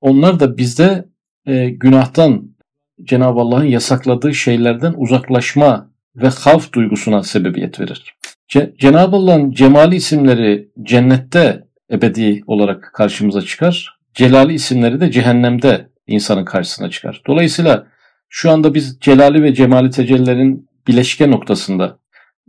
Onlar 0.00 0.40
da 0.40 0.56
bizde 0.56 1.04
e, 1.46 1.70
günahtan, 1.70 2.54
Cenab-ı 3.02 3.40
Allah'ın 3.40 3.64
yasakladığı 3.64 4.34
şeylerden 4.34 4.94
uzaklaşma 4.96 5.90
ve 6.16 6.28
havf 6.28 6.72
duygusuna 6.72 7.22
sebebiyet 7.22 7.80
verir. 7.80 8.14
Ce- 8.48 8.76
Cenab-ı 8.78 9.16
Allah'ın 9.16 9.50
cemali 9.50 9.96
isimleri 9.96 10.68
cennette 10.82 11.64
ebedi 11.90 12.42
olarak 12.46 12.90
karşımıza 12.94 13.42
çıkar. 13.42 13.98
Celali 14.14 14.52
isimleri 14.52 15.00
de 15.00 15.10
cehennemde 15.10 15.88
insanın 16.06 16.44
karşısına 16.44 16.90
çıkar. 16.90 17.22
Dolayısıyla 17.26 17.86
şu 18.28 18.50
anda 18.50 18.74
biz 18.74 18.98
celali 19.00 19.42
ve 19.42 19.54
cemali 19.54 19.90
tecellilerin 19.90 20.68
bileşke 20.88 21.30
noktasında 21.30 21.98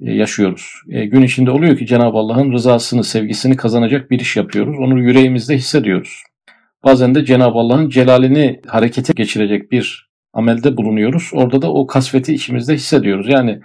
e, 0.01 0.13
yaşıyoruz. 0.13 0.73
E, 0.89 1.05
gün 1.05 1.21
içinde 1.21 1.51
oluyor 1.51 1.77
ki 1.77 1.85
Cenab-ı 1.85 2.17
Allah'ın 2.17 2.51
rızasını, 2.51 3.03
sevgisini 3.03 3.55
kazanacak 3.55 4.11
bir 4.11 4.19
iş 4.19 4.37
yapıyoruz. 4.37 4.75
Onu 4.79 4.99
yüreğimizde 4.99 5.55
hissediyoruz. 5.55 6.23
Bazen 6.83 7.15
de 7.15 7.25
Cenab-ı 7.25 7.57
Allah'ın 7.57 7.89
celalini 7.89 8.61
harekete 8.67 9.13
geçirecek 9.15 9.71
bir 9.71 10.09
amelde 10.33 10.77
bulunuyoruz. 10.77 11.29
Orada 11.33 11.61
da 11.61 11.73
o 11.73 11.87
kasveti 11.87 12.33
içimizde 12.33 12.73
hissediyoruz. 12.73 13.27
Yani 13.29 13.59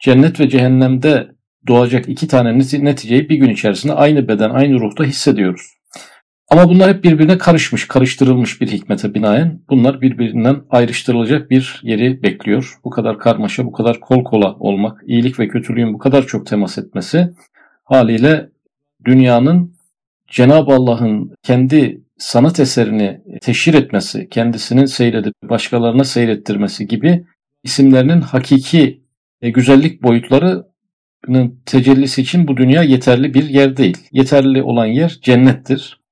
cennet 0.00 0.40
ve 0.40 0.48
cehennemde 0.48 1.28
doğacak 1.66 2.08
iki 2.08 2.28
tane 2.28 2.58
neticeyi 2.58 3.28
bir 3.28 3.36
gün 3.36 3.50
içerisinde 3.50 3.92
aynı 3.92 4.28
beden, 4.28 4.50
aynı 4.50 4.80
ruhta 4.80 5.04
hissediyoruz. 5.04 5.73
Ama 6.54 6.68
bunlar 6.68 6.94
hep 6.94 7.04
birbirine 7.04 7.38
karışmış, 7.38 7.88
karıştırılmış 7.88 8.60
bir 8.60 8.68
hikmete 8.68 9.14
binaen. 9.14 9.60
Bunlar 9.70 10.00
birbirinden 10.00 10.62
ayrıştırılacak 10.70 11.50
bir 11.50 11.80
yeri 11.82 12.22
bekliyor. 12.22 12.74
Bu 12.84 12.90
kadar 12.90 13.18
karmaşa, 13.18 13.66
bu 13.66 13.72
kadar 13.72 14.00
kol 14.00 14.24
kola 14.24 14.54
olmak, 14.54 15.02
iyilik 15.06 15.38
ve 15.40 15.48
kötülüğün 15.48 15.94
bu 15.94 15.98
kadar 15.98 16.26
çok 16.26 16.46
temas 16.46 16.78
etmesi 16.78 17.30
haliyle 17.84 18.50
dünyanın 19.04 19.76
Cenab-ı 20.28 20.72
Allah'ın 20.72 21.34
kendi 21.42 22.00
sanat 22.18 22.60
eserini 22.60 23.20
teşhir 23.42 23.74
etmesi, 23.74 24.28
kendisinin 24.28 24.84
seyredip 24.84 25.34
başkalarına 25.44 26.04
seyrettirmesi 26.04 26.86
gibi 26.86 27.24
isimlerinin 27.62 28.20
hakiki 28.20 29.02
e, 29.42 29.50
güzellik 29.50 30.02
boyutlarının 30.02 31.60
tecellisi 31.66 32.22
için 32.22 32.48
bu 32.48 32.56
dünya 32.56 32.82
yeterli 32.82 33.34
bir 33.34 33.44
yer 33.44 33.76
değil. 33.76 33.98
Yeterli 34.12 34.62
olan 34.62 34.86
yer 34.86 35.18
cennettir. 35.22 36.03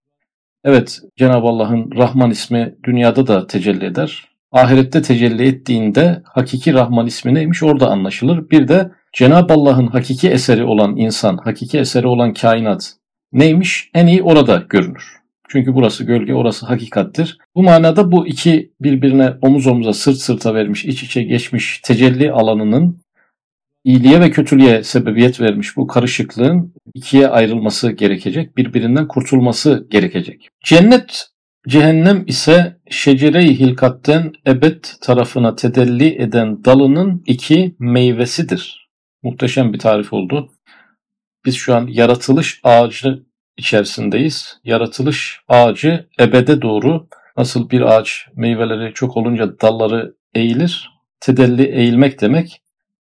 Evet, 0.65 1.01
Cenab-ı 1.17 1.47
Allah'ın 1.47 1.91
Rahman 1.97 2.31
ismi 2.31 2.75
dünyada 2.85 3.27
da 3.27 3.47
tecelli 3.47 3.85
eder. 3.85 4.25
Ahirette 4.53 5.03
tecelli 5.03 5.49
ettiğinde 5.49 6.23
hakiki 6.25 6.75
Rahman 6.75 7.07
ismi 7.07 7.35
neymiş 7.35 7.63
orada 7.63 7.91
anlaşılır. 7.91 8.51
Bir 8.51 8.69
de 8.69 8.91
Cenab-ı 9.13 9.55
Allah'ın 9.55 9.87
hakiki 9.87 10.31
eseri 10.31 10.65
olan 10.65 10.97
insan, 10.97 11.37
hakiki 11.37 11.79
eseri 11.79 12.07
olan 12.07 12.35
kainat 12.35 12.93
neymiş 13.33 13.91
en 13.95 14.07
iyi 14.07 14.23
orada 14.23 14.65
görünür. 14.69 15.05
Çünkü 15.49 15.75
burası 15.75 16.05
gölge, 16.05 16.35
orası 16.35 16.67
hakikattir. 16.67 17.39
Bu 17.55 17.63
manada 17.63 18.13
bu 18.13 18.27
iki 18.27 18.73
birbirine 18.81 19.33
omuz 19.43 19.67
omuza, 19.67 19.93
sırt 19.93 20.17
sırta 20.17 20.55
vermiş, 20.55 20.85
iç 20.85 21.03
içe 21.03 21.23
geçmiş 21.23 21.81
tecelli 21.85 22.33
alanının 22.33 23.01
iyiliğe 23.85 24.21
ve 24.21 24.31
kötülüğe 24.31 24.83
sebebiyet 24.83 25.41
vermiş 25.41 25.77
bu 25.77 25.87
karışıklığın 25.87 26.75
ikiye 26.95 27.29
ayrılması 27.29 27.93
gerekecek, 27.93 28.57
birbirinden 28.57 29.09
kurtulması 29.09 29.87
gerekecek. 29.91 30.49
Cennet, 30.65 31.27
cehennem 31.69 32.25
ise 32.27 32.81
şecere-i 32.91 33.59
hilkatten 33.59 34.33
ebed 34.47 34.85
tarafına 35.01 35.55
tedelli 35.55 36.23
eden 36.23 36.65
dalının 36.65 37.23
iki 37.27 37.77
meyvesidir. 37.79 38.89
Muhteşem 39.23 39.73
bir 39.73 39.79
tarif 39.79 40.13
oldu. 40.13 40.51
Biz 41.45 41.55
şu 41.55 41.75
an 41.75 41.87
yaratılış 41.87 42.61
ağacı 42.65 43.23
içerisindeyiz. 43.57 44.59
Yaratılış 44.65 45.41
ağacı 45.49 46.07
ebede 46.21 46.63
doğru 46.63 47.09
nasıl 47.37 47.71
bir 47.71 47.81
ağaç 47.81 48.27
meyveleri 48.35 48.95
çok 48.95 49.17
olunca 49.17 49.61
dalları 49.61 50.15
eğilir. 50.35 50.91
Tedelli 51.21 51.63
eğilmek 51.63 52.21
demek 52.21 52.63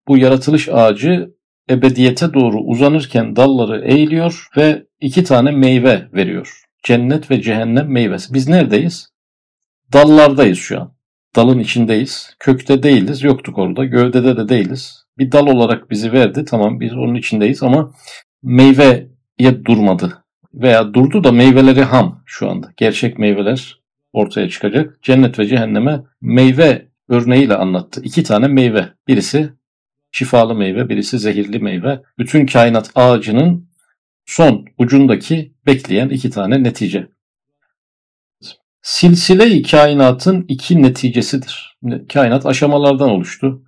bu 0.07 0.17
yaratılış 0.17 0.69
ağacı 0.69 1.29
ebediyete 1.69 2.33
doğru 2.33 2.57
uzanırken 2.57 3.35
dalları 3.35 3.85
eğiliyor 3.85 4.47
ve 4.57 4.85
iki 5.01 5.23
tane 5.23 5.51
meyve 5.51 6.07
veriyor. 6.13 6.63
Cennet 6.83 7.31
ve 7.31 7.41
cehennem 7.41 7.91
meyvesi. 7.91 8.33
Biz 8.33 8.47
neredeyiz? 8.47 9.09
Dallardayız 9.93 10.57
şu 10.57 10.81
an. 10.81 10.97
dalın 11.35 11.59
içindeyiz. 11.59 12.35
Kökte 12.39 12.83
değiliz, 12.83 13.23
yoktuk 13.23 13.57
orada. 13.57 13.85
Gövdede 13.85 14.37
de 14.37 14.49
değiliz. 14.49 15.05
Bir 15.17 15.31
dal 15.31 15.47
olarak 15.47 15.89
bizi 15.89 16.11
verdi. 16.13 16.45
Tamam 16.45 16.79
biz 16.79 16.93
onun 16.93 17.15
içindeyiz 17.15 17.63
ama 17.63 17.91
meyveye 18.43 19.65
durmadı. 19.65 20.23
Veya 20.53 20.93
durdu 20.93 21.23
da 21.23 21.31
meyveleri 21.31 21.83
ham 21.83 22.23
şu 22.25 22.49
anda. 22.49 22.71
Gerçek 22.77 23.19
meyveler 23.19 23.79
ortaya 24.13 24.49
çıkacak. 24.49 25.03
Cennet 25.03 25.39
ve 25.39 25.45
cehenneme 25.45 26.03
meyve 26.21 26.87
örneğiyle 27.09 27.55
anlattı. 27.55 28.01
İki 28.03 28.23
tane 28.23 28.47
meyve. 28.47 28.89
Birisi 29.07 29.53
şifalı 30.11 30.55
meyve, 30.55 30.89
birisi 30.89 31.19
zehirli 31.19 31.59
meyve. 31.59 32.01
Bütün 32.17 32.45
kainat 32.45 32.91
ağacının 32.95 33.69
son 34.25 34.65
ucundaki 34.77 35.53
bekleyen 35.65 36.09
iki 36.09 36.29
tane 36.29 36.63
netice. 36.63 37.07
Silsile-i 38.81 39.63
kainatın 39.63 40.45
iki 40.47 40.83
neticesidir. 40.83 41.77
Kainat 42.13 42.45
aşamalardan 42.45 43.09
oluştu. 43.09 43.63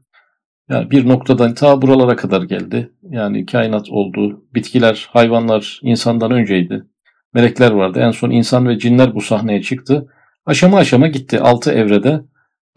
Yani 0.69 0.91
bir 0.91 1.08
noktadan 1.08 1.54
ta 1.54 1.82
buralara 1.82 2.15
kadar 2.15 2.41
geldi. 2.41 2.91
Yani 3.04 3.45
kainat 3.45 3.89
oldu. 3.89 4.45
Bitkiler, 4.56 5.08
hayvanlar 5.10 5.80
insandan 5.84 6.32
önceydi. 6.32 6.84
Melekler 7.34 7.71
vardı. 7.71 7.99
En 7.99 8.12
son 8.12 8.30
insan 8.30 8.67
ve 8.67 8.80
cinler 8.80 9.15
bu 9.15 9.21
sahneye 9.21 9.62
çıktı. 9.62 10.08
Aşama 10.45 10.78
aşama 10.78 11.08
gitti. 11.08 11.39
Altı 11.39 11.71
evrede 11.71 12.21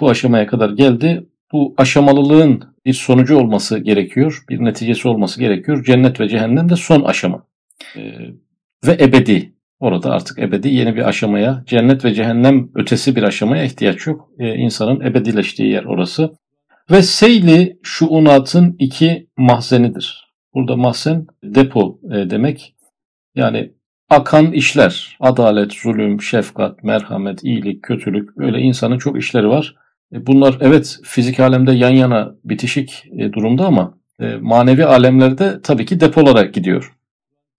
bu 0.00 0.10
aşamaya 0.10 0.46
kadar 0.46 0.70
geldi. 0.70 1.26
Bu 1.52 1.74
aşamalılığın 1.76 2.62
bir 2.86 2.92
sonucu 2.92 3.36
olması 3.36 3.78
gerekiyor. 3.78 4.44
Bir 4.48 4.64
neticesi 4.64 5.08
olması 5.08 5.40
gerekiyor. 5.40 5.84
Cennet 5.84 6.20
ve 6.20 6.28
cehennem 6.28 6.68
de 6.68 6.76
son 6.76 7.02
aşama. 7.02 7.46
Ee, 7.96 8.00
ve 8.86 8.96
ebedi. 9.00 9.52
Orada 9.80 10.10
artık 10.10 10.38
ebedi 10.38 10.68
yeni 10.68 10.96
bir 10.96 11.08
aşamaya, 11.08 11.64
cennet 11.66 12.04
ve 12.04 12.14
cehennem 12.14 12.70
ötesi 12.74 13.16
bir 13.16 13.22
aşamaya 13.22 13.64
ihtiyaç 13.64 14.06
yok. 14.06 14.28
Ee, 14.38 14.54
insanın 14.54 15.00
ebedileştiği 15.00 15.70
yer 15.70 15.84
orası. 15.84 16.32
Ve 16.90 17.02
seyli 17.02 17.78
şuunatın 17.82 18.76
iki 18.78 19.26
mahzenidir. 19.36 20.32
Burada 20.54 20.76
mahzen 20.76 21.26
depo 21.44 22.00
e, 22.04 22.30
demek. 22.30 22.74
Yani 23.34 23.72
akan 24.10 24.52
işler, 24.52 25.16
adalet, 25.20 25.72
zulüm, 25.72 26.22
şefkat, 26.22 26.84
merhamet, 26.84 27.44
iyilik, 27.44 27.82
kötülük 27.82 28.36
böyle 28.36 28.58
insanın 28.58 28.98
çok 28.98 29.18
işleri 29.18 29.48
var. 29.48 29.74
E, 30.12 30.26
bunlar 30.26 30.56
evet 30.60 31.00
fizik 31.04 31.40
alemde 31.40 31.72
yan 31.72 31.90
yana 31.90 32.34
bitişik 32.44 33.04
e, 33.18 33.32
durumda 33.32 33.66
ama 33.66 33.98
e, 34.20 34.36
manevi 34.40 34.84
alemlerde 34.84 35.60
tabii 35.62 35.86
ki 35.86 36.00
depolara 36.00 36.42
gidiyor. 36.42 36.92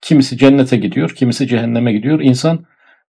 Kimisi 0.00 0.38
cennete 0.38 0.76
gidiyor, 0.76 1.10
kimisi 1.10 1.48
cehenneme 1.48 1.92
gidiyor. 1.92 2.20
İnsan 2.20 2.64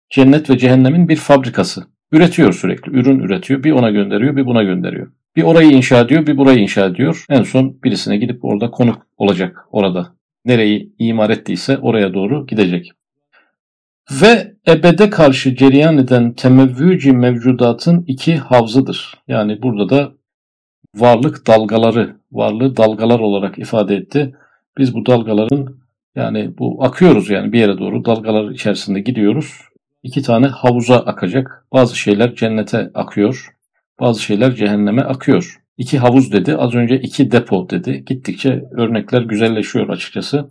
cennet 0.10 0.50
ve 0.50 0.58
cehennemin 0.58 1.10
bir 1.10 1.16
fabrikası. 1.16 1.84
Üretiyor 2.12 2.54
sürekli, 2.54 2.92
ürün 2.92 3.20
üretiyor. 3.20 3.64
Bir 3.64 3.72
ona 3.72 3.90
gönderiyor, 3.90 4.36
bir 4.36 4.46
buna 4.46 4.64
gönderiyor. 4.64 5.08
Bir 5.36 5.44
orayı 5.44 5.72
inşa 5.72 6.00
ediyor, 6.00 6.28
bir 6.28 6.38
burayı 6.38 6.60
inşa 6.60 6.86
ediyor. 6.86 7.26
En 7.30 7.44
son 7.44 7.78
birisine 7.84 8.18
gidip 8.18 8.46
orada 8.46 8.72
konuk 8.72 9.08
olacak 9.18 9.58
orada. 9.72 10.16
Nereyi 10.46 10.94
imar 11.00 11.30
ettiyse 11.30 11.78
oraya 11.78 12.14
doğru 12.14 12.48
gidecek. 12.48 12.92
Ve 14.12 14.56
ebede 14.68 15.10
karşı 15.10 15.56
cereyan 15.56 15.98
eden 15.98 16.34
temevvüci 16.34 17.12
mevcudatın 17.12 18.04
iki 18.08 18.38
havzıdır. 18.38 19.14
Yani 19.28 19.62
burada 19.62 19.90
da 19.90 20.12
varlık 20.96 21.48
dalgaları, 21.48 22.16
varlığı 22.32 22.78
dalgalar 22.78 23.20
olarak 23.20 23.60
ifade 23.60 23.96
etti. 23.96 24.36
Biz 24.78 24.94
bu 24.94 25.06
dalgaların 25.06 25.78
yani 26.16 26.58
bu 26.58 26.84
akıyoruz 26.84 27.30
yani 27.30 27.54
bir 27.54 27.60
yere 27.60 27.78
doğru 27.78 28.06
dalgalar 28.06 28.52
içerisinde 28.52 29.00
gidiyoruz. 29.00 29.54
İki 30.04 30.22
tane 30.22 30.48
havuza 30.48 30.98
akacak. 30.98 31.66
Bazı 31.74 31.98
şeyler 31.98 32.36
cennete 32.36 32.92
akıyor. 32.94 33.56
Bazı 34.00 34.22
şeyler 34.22 34.56
cehenneme 34.56 35.02
akıyor. 35.02 35.62
İki 35.78 36.00
havuz 36.00 36.32
dedi. 36.32 36.56
Az 36.56 36.76
önce 36.76 37.00
iki 37.00 37.32
depo 37.32 37.70
dedi. 37.70 38.06
Gittikçe 38.06 38.64
örnekler 38.72 39.22
güzelleşiyor 39.22 39.90
açıkçası. 39.90 40.50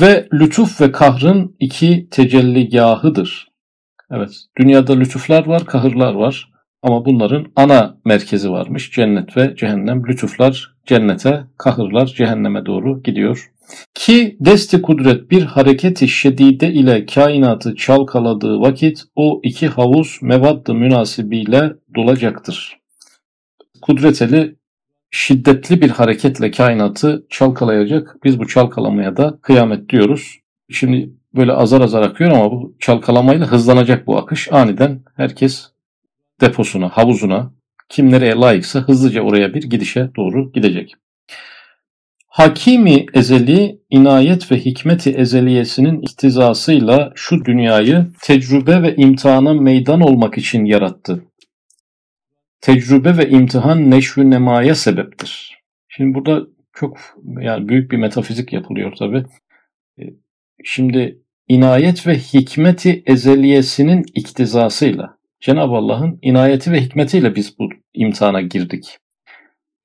Ve 0.00 0.28
lütuf 0.32 0.80
ve 0.80 0.92
kahrın 0.92 1.56
iki 1.60 2.08
tecelligahıdır. 2.10 3.48
Evet, 4.10 4.30
dünyada 4.58 4.92
lütuflar 4.98 5.46
var, 5.46 5.64
kahırlar 5.64 6.14
var. 6.14 6.52
Ama 6.82 7.04
bunların 7.04 7.46
ana 7.56 7.96
merkezi 8.04 8.50
varmış. 8.50 8.92
Cennet 8.92 9.36
ve 9.36 9.56
cehennem. 9.56 10.06
Lütuflar 10.06 10.74
cennete, 10.86 11.44
kahırlar 11.58 12.06
cehenneme 12.06 12.66
doğru 12.66 13.02
gidiyor. 13.02 13.52
Ki 13.94 14.36
desti 14.40 14.82
kudret 14.82 15.30
bir 15.30 15.42
hareketi 15.42 16.08
şedide 16.08 16.72
ile 16.72 17.06
kainatı 17.06 17.76
çalkaladığı 17.76 18.60
vakit 18.60 19.02
o 19.16 19.40
iki 19.42 19.68
havuz 19.68 20.18
mevaddı 20.22 20.74
münasibiyle 20.74 21.72
dolacaktır. 21.94 22.78
Kudreteli 23.82 24.56
şiddetli 25.10 25.80
bir 25.80 25.90
hareketle 25.90 26.50
kainatı 26.50 27.26
çalkalayacak. 27.30 28.16
Biz 28.24 28.38
bu 28.38 28.48
çalkalamaya 28.48 29.16
da 29.16 29.38
kıyamet 29.42 29.88
diyoruz. 29.88 30.38
Şimdi 30.70 31.10
böyle 31.34 31.52
azar 31.52 31.80
azar 31.80 32.02
akıyor 32.02 32.30
ama 32.30 32.50
bu 32.50 32.76
çalkalamayla 32.78 33.46
hızlanacak 33.46 34.06
bu 34.06 34.18
akış. 34.18 34.52
Aniden 34.52 35.00
herkes 35.16 35.66
deposuna, 36.40 36.88
havuzuna, 36.88 37.52
kim 37.88 38.10
nereye 38.10 38.34
layıksa 38.34 38.80
hızlıca 38.80 39.22
oraya 39.22 39.54
bir 39.54 39.62
gidişe 39.62 40.10
doğru 40.16 40.52
gidecek. 40.52 40.94
Hakimi 42.26 43.06
ezeli 43.14 43.78
inayet 43.90 44.52
ve 44.52 44.56
hikmeti 44.56 45.10
ezeliyesinin 45.10 46.00
iktizasıyla 46.00 47.12
şu 47.14 47.44
dünyayı 47.44 48.06
tecrübe 48.22 48.82
ve 48.82 48.96
imtihana 48.96 49.54
meydan 49.54 50.00
olmak 50.00 50.38
için 50.38 50.64
yarattı. 50.64 51.24
Tecrübe 52.60 53.16
ve 53.16 53.28
imtihan 53.28 53.90
neşvü 53.90 54.30
nemaya 54.30 54.74
sebeptir. 54.74 55.58
Şimdi 55.88 56.14
burada 56.14 56.46
çok 56.72 56.98
yani 57.40 57.68
büyük 57.68 57.90
bir 57.92 57.96
metafizik 57.96 58.52
yapılıyor 58.52 58.96
tabi. 58.98 59.24
E, 59.98 60.02
şimdi 60.64 61.22
inayet 61.48 62.06
ve 62.06 62.18
hikmeti 62.18 63.02
ezeliyesinin 63.06 64.04
iktizasıyla 64.14 65.18
Cenab-ı 65.40 65.74
Allah'ın 65.74 66.18
inayeti 66.22 66.72
ve 66.72 66.80
hikmetiyle 66.80 67.34
biz 67.34 67.58
bu 67.58 67.68
imtihana 67.94 68.40
girdik. 68.40 68.98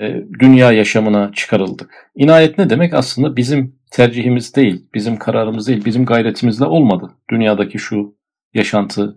E, 0.02 0.24
dünya 0.40 0.72
yaşamına 0.72 1.32
çıkarıldık. 1.34 2.12
İnayet 2.16 2.58
ne 2.58 2.70
demek? 2.70 2.94
Aslında 2.94 3.38
bizim 3.38 3.76
tercihimiz 3.92 4.56
değil, 4.56 4.86
bizim 4.94 5.18
kararımız 5.18 5.68
değil, 5.68 5.86
bizim 5.86 6.06
gayretimizle 6.06 6.66
olmadı. 6.66 7.12
Dünyadaki 7.30 7.80
şu 7.80 8.16
yaşantı 8.54 9.16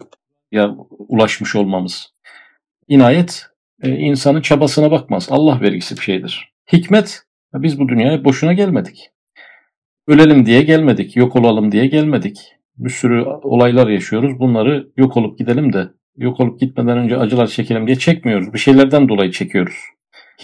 ya 0.52 0.76
ulaşmış 0.90 1.56
olmamız. 1.56 2.15
İnayet 2.88 3.46
e, 3.82 3.90
insanın 3.90 4.40
çabasına 4.40 4.90
bakmaz. 4.90 5.28
Allah 5.30 5.60
vergisi 5.60 5.96
bir 5.96 6.02
şeydir. 6.02 6.52
Hikmet, 6.72 7.22
biz 7.54 7.80
bu 7.80 7.88
dünyaya 7.88 8.24
boşuna 8.24 8.52
gelmedik. 8.52 9.10
Ölelim 10.06 10.46
diye 10.46 10.62
gelmedik, 10.62 11.16
yok 11.16 11.36
olalım 11.36 11.72
diye 11.72 11.86
gelmedik. 11.86 12.52
Bir 12.76 12.90
sürü 12.90 13.22
olaylar 13.24 13.88
yaşıyoruz. 13.88 14.38
Bunları 14.38 14.88
yok 14.96 15.16
olup 15.16 15.38
gidelim 15.38 15.72
de 15.72 15.88
yok 16.16 16.40
olup 16.40 16.60
gitmeden 16.60 16.98
önce 16.98 17.16
acılar 17.16 17.46
çekelim 17.46 17.86
diye 17.86 17.96
çekmiyoruz. 17.96 18.52
Bir 18.52 18.58
şeylerden 18.58 19.08
dolayı 19.08 19.30
çekiyoruz. 19.30 19.76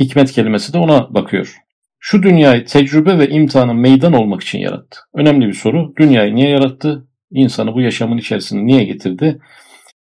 Hikmet 0.01 0.33
kelimesi 0.33 0.73
de 0.73 0.79
ona 0.79 1.15
bakıyor. 1.15 1.57
Şu 1.99 2.23
dünyayı 2.23 2.65
tecrübe 2.65 3.19
ve 3.19 3.29
imtihanın 3.29 3.77
meydan 3.77 4.13
olmak 4.13 4.43
için 4.43 4.59
yarattı. 4.59 5.01
Önemli 5.15 5.47
bir 5.47 5.53
soru. 5.53 5.93
Dünyayı 5.99 6.35
niye 6.35 6.49
yarattı? 6.49 7.09
İnsanı 7.31 7.75
bu 7.75 7.81
yaşamın 7.81 8.19
içerisine 8.19 8.67
niye 8.67 8.85
getirdi? 8.85 9.41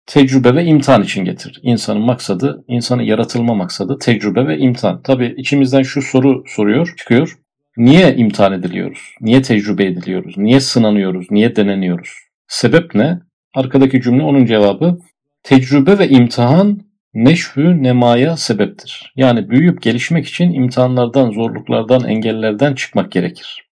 Tecrübe 0.09 0.55
ve 0.55 0.64
imtihan 0.64 1.03
için 1.03 1.25
getir. 1.25 1.61
İnsanın 1.62 2.03
maksadı, 2.03 2.64
insanın 2.68 3.03
yaratılma 3.03 3.55
maksadı 3.55 3.99
tecrübe 3.99 4.47
ve 4.47 4.59
imtihan. 4.59 5.03
Tabi 5.03 5.35
içimizden 5.37 5.83
şu 5.83 6.03
soru 6.03 6.44
soruyor, 6.47 6.94
çıkıyor. 6.99 7.38
Niye 7.77 8.16
imtihan 8.16 8.53
ediliyoruz? 8.53 9.14
Niye 9.21 9.42
tecrübe 9.42 9.85
ediliyoruz? 9.85 10.35
Niye 10.37 10.61
sınanıyoruz? 10.61 11.27
Niye 11.31 11.57
deneniyoruz? 11.57 12.11
Sebep 12.47 12.94
ne? 12.94 13.21
Arkadaki 13.55 14.03
cümle 14.03 14.23
onun 14.23 14.47
cevabı. 14.47 14.99
Tecrübe 15.42 15.99
ve 15.99 16.09
imtihan 16.09 16.81
neşhü 17.14 17.83
nemaya 17.83 18.37
sebeptir. 18.37 19.12
Yani 19.16 19.51
büyüyüp 19.51 19.83
gelişmek 19.83 20.27
için 20.27 20.53
imtihanlardan, 20.53 21.31
zorluklardan, 21.31 22.05
engellerden 22.05 22.75
çıkmak 22.75 23.12
gerekir. 23.12 23.68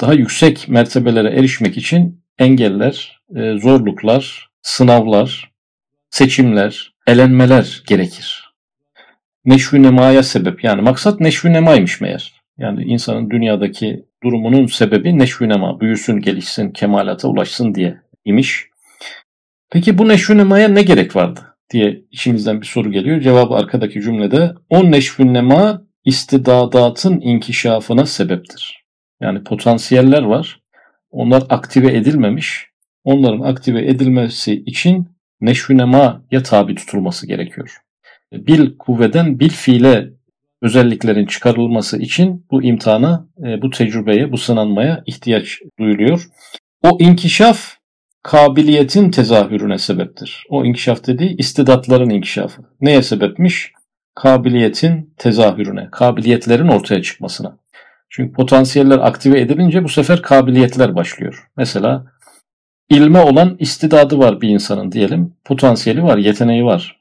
Daha 0.00 0.12
yüksek 0.12 0.68
mertebelere 0.68 1.28
erişmek 1.28 1.76
için 1.76 2.24
engeller, 2.38 3.20
e, 3.36 3.58
zorluklar, 3.58 4.47
sınavlar, 4.62 5.52
seçimler, 6.10 6.94
elenmeler 7.06 7.82
gerekir. 7.86 8.54
Neşvü 9.44 9.82
nemaya 9.82 10.22
sebep. 10.22 10.64
Yani 10.64 10.82
maksat 10.82 11.20
neşvü 11.20 11.52
nemaymış 11.52 12.00
meğer. 12.00 12.32
Yani 12.58 12.82
insanın 12.82 13.30
dünyadaki 13.30 14.04
durumunun 14.22 14.66
sebebi 14.66 15.18
neşvü 15.18 15.48
nema. 15.48 15.80
Büyüsün, 15.80 16.20
gelişsin, 16.20 16.70
kemalata 16.70 17.28
ulaşsın 17.28 17.74
diye 17.74 18.00
imiş. 18.24 18.66
Peki 19.70 19.98
bu 19.98 20.08
neşvü 20.08 20.38
nemaya 20.38 20.68
ne 20.68 20.82
gerek 20.82 21.16
vardı? 21.16 21.40
diye 21.70 22.02
içimizden 22.10 22.60
bir 22.60 22.66
soru 22.66 22.92
geliyor. 22.92 23.20
Cevabı 23.20 23.54
arkadaki 23.54 24.02
cümlede 24.02 24.54
o 24.70 24.90
neşvü 24.90 25.34
nema 25.34 25.82
istidadatın 26.04 27.20
inkişafına 27.20 28.06
sebeptir. 28.06 28.84
Yani 29.20 29.44
potansiyeller 29.44 30.22
var. 30.22 30.60
Onlar 31.10 31.42
aktive 31.48 31.96
edilmemiş. 31.96 32.67
Onların 33.08 33.40
aktive 33.40 33.88
edilmesi 33.88 34.62
için 34.66 35.08
neşvü 35.40 35.76
nemaya 35.76 36.42
tabi 36.44 36.74
tutulması 36.74 37.26
gerekiyor. 37.26 37.76
bil 38.32 38.76
kuvveden 38.78 39.40
bil 39.40 39.48
fiile 39.48 40.10
özelliklerin 40.62 41.26
çıkarılması 41.26 41.98
için 41.98 42.46
bu 42.50 42.62
imtihana, 42.62 43.28
e, 43.44 43.62
bu 43.62 43.70
tecrübeye, 43.70 44.32
bu 44.32 44.38
sınanmaya 44.38 45.02
ihtiyaç 45.06 45.58
duyuluyor. 45.78 46.24
O 46.82 46.98
inkişaf 47.00 47.76
kabiliyetin 48.22 49.10
tezahürüne 49.10 49.78
sebeptir. 49.78 50.44
O 50.48 50.64
inkişaf 50.64 51.06
dediği 51.06 51.36
istidatların 51.36 52.10
inkişafı. 52.10 52.62
Neye 52.80 53.02
sebepmiş? 53.02 53.72
Kabiliyetin 54.14 55.14
tezahürüne, 55.18 55.88
kabiliyetlerin 55.92 56.68
ortaya 56.68 57.02
çıkmasına. 57.02 57.58
Çünkü 58.10 58.32
potansiyeller 58.32 58.98
aktive 58.98 59.40
edilince 59.40 59.84
bu 59.84 59.88
sefer 59.88 60.22
kabiliyetler 60.22 60.94
başlıyor. 60.94 61.48
Mesela 61.56 62.17
ilme 62.90 63.20
olan 63.20 63.56
istidadı 63.58 64.18
var 64.18 64.40
bir 64.40 64.48
insanın 64.48 64.92
diyelim. 64.92 65.34
Potansiyeli 65.44 66.02
var, 66.02 66.18
yeteneği 66.18 66.64
var. 66.64 66.98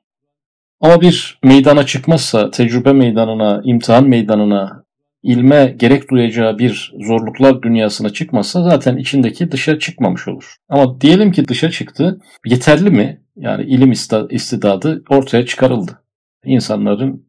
Ama 0.81 1.01
bir 1.01 1.39
meydana 1.43 1.85
çıkmazsa, 1.85 2.51
tecrübe 2.51 2.93
meydanına, 2.93 3.61
imtihan 3.63 4.07
meydanına, 4.07 4.83
ilme 5.23 5.75
gerek 5.79 6.09
duyacağı 6.11 6.57
bir 6.57 6.93
zorluklar 6.99 7.61
dünyasına 7.61 8.09
çıkmazsa 8.09 8.63
zaten 8.63 8.97
içindeki 8.97 9.51
dışa 9.51 9.79
çıkmamış 9.79 10.27
olur. 10.27 10.55
Ama 10.69 11.01
diyelim 11.01 11.31
ki 11.31 11.47
dışa 11.47 11.71
çıktı, 11.71 12.19
yeterli 12.45 12.89
mi? 12.89 13.21
Yani 13.35 13.63
ilim 13.63 13.91
istidadı 14.29 15.03
ortaya 15.09 15.45
çıkarıldı. 15.45 16.01
İnsanların 16.45 17.27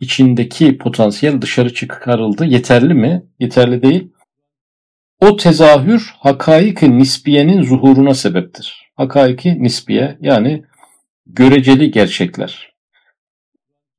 içindeki 0.00 0.78
potansiyel 0.78 1.42
dışarı 1.42 1.74
çıkarıldı. 1.74 2.44
Yeterli 2.44 2.94
mi? 2.94 3.22
Yeterli 3.38 3.82
değil. 3.82 4.12
O 5.20 5.36
tezahür 5.36 6.14
hakaik-i 6.18 6.98
nisbiyenin 6.98 7.62
zuhuruna 7.62 8.14
sebeptir. 8.14 8.90
Hakaiki 8.96 9.62
nisbiye 9.62 10.18
yani 10.20 10.64
göreceli 11.26 11.90
gerçekler. 11.90 12.72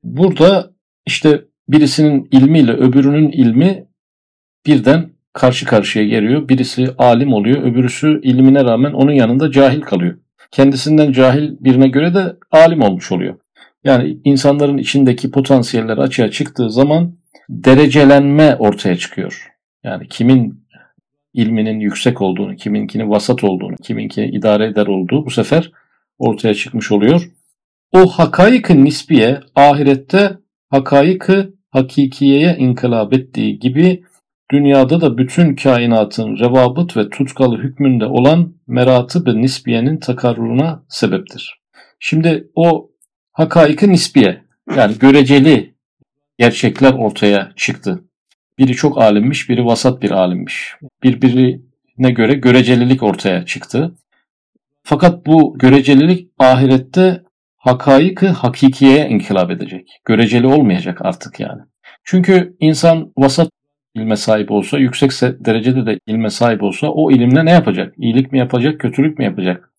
Burada 0.03 0.71
işte 1.05 1.41
birisinin 1.69 2.27
ilmiyle 2.31 2.71
öbürünün 2.71 3.31
ilmi 3.31 3.85
birden 4.65 5.09
karşı 5.33 5.65
karşıya 5.65 6.05
geliyor. 6.05 6.49
Birisi 6.49 6.89
alim 6.97 7.33
oluyor, 7.33 7.63
öbürüsü 7.63 8.21
ilmine 8.23 8.63
rağmen 8.63 8.93
onun 8.93 9.11
yanında 9.11 9.51
cahil 9.51 9.81
kalıyor. 9.81 10.17
Kendisinden 10.51 11.11
cahil 11.11 11.51
birine 11.59 11.87
göre 11.87 12.13
de 12.13 12.35
alim 12.51 12.81
olmuş 12.81 13.11
oluyor. 13.11 13.35
Yani 13.83 14.17
insanların 14.23 14.77
içindeki 14.77 15.31
potansiyeller 15.31 15.97
açığa 15.97 16.31
çıktığı 16.31 16.69
zaman 16.69 17.17
derecelenme 17.49 18.55
ortaya 18.55 18.97
çıkıyor. 18.97 19.47
Yani 19.83 20.07
kimin 20.07 20.65
ilminin 21.33 21.79
yüksek 21.79 22.21
olduğunu, 22.21 22.55
kiminkini 22.55 23.09
vasat 23.09 23.43
olduğunu, 23.43 23.75
kiminkini 23.75 24.25
idare 24.25 24.65
eder 24.65 24.87
olduğu 24.87 25.25
bu 25.25 25.31
sefer 25.31 25.71
ortaya 26.17 26.53
çıkmış 26.53 26.91
oluyor. 26.91 27.29
O 27.91 28.07
hakaik-ı 28.07 28.83
nisbiye 28.83 29.39
ahirette 29.55 30.37
hakaik-ı 30.69 31.53
hakikiyeye 31.69 32.55
inkılap 32.59 33.13
ettiği 33.13 33.59
gibi 33.59 34.03
dünyada 34.51 35.01
da 35.01 35.17
bütün 35.17 35.55
kainatın 35.55 36.37
revabıt 36.39 36.97
ve 36.97 37.09
tutkalı 37.09 37.57
hükmünde 37.57 38.05
olan 38.05 38.53
meratıb-ı 38.67 39.41
nisbiyenin 39.41 39.97
takarruruna 39.97 40.83
sebeptir. 40.89 41.59
Şimdi 41.99 42.51
o 42.55 42.91
hakaik-ı 43.31 43.89
nisbiye 43.89 44.41
yani 44.75 44.97
göreceli 44.99 45.75
gerçekler 46.37 46.93
ortaya 46.93 47.51
çıktı. 47.55 48.03
Biri 48.59 48.73
çok 48.73 49.01
alimmiş, 49.01 49.49
biri 49.49 49.65
vasat 49.65 50.01
bir 50.01 50.11
alimmiş. 50.11 50.75
Birbirine 51.03 52.11
göre 52.11 52.33
görecelilik 52.33 53.03
ortaya 53.03 53.45
çıktı. 53.45 53.95
Fakat 54.83 55.25
bu 55.25 55.57
görecelilik 55.57 56.29
ahirette 56.39 57.23
hakaiki 57.57 58.27
hakikiyeye 58.27 59.09
inkılap 59.09 59.51
edecek. 59.51 60.01
Göreceli 60.05 60.47
olmayacak 60.47 60.97
artık 61.01 61.39
yani. 61.39 61.61
Çünkü 62.03 62.55
insan 62.59 63.13
vasat 63.17 63.49
ilme 63.95 64.15
sahip 64.15 64.51
olsa, 64.51 64.77
yüksek 64.77 65.11
derecede 65.21 65.85
de 65.85 65.99
ilme 66.07 66.29
sahip 66.29 66.63
olsa 66.63 66.87
o 66.87 67.11
ilimle 67.11 67.45
ne 67.45 67.51
yapacak? 67.51 67.93
İyilik 67.97 68.31
mi 68.31 68.39
yapacak, 68.39 68.79
kötülük 68.79 69.19
mü 69.19 69.25
yapacak? 69.25 69.71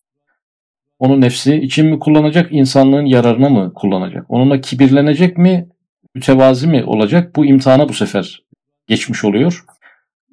Onu 0.98 1.20
nefsi 1.20 1.56
için 1.56 1.86
mi 1.86 1.98
kullanacak, 1.98 2.52
insanlığın 2.52 3.04
yararına 3.04 3.48
mı 3.48 3.72
kullanacak? 3.74 4.24
Onunla 4.28 4.60
kibirlenecek 4.60 5.38
mi, 5.38 5.68
mütevazi 6.14 6.68
mi 6.68 6.84
olacak? 6.84 7.36
Bu 7.36 7.46
imtihana 7.46 7.88
bu 7.88 7.92
sefer 7.92 8.49
geçmiş 8.90 9.24
oluyor. 9.24 9.64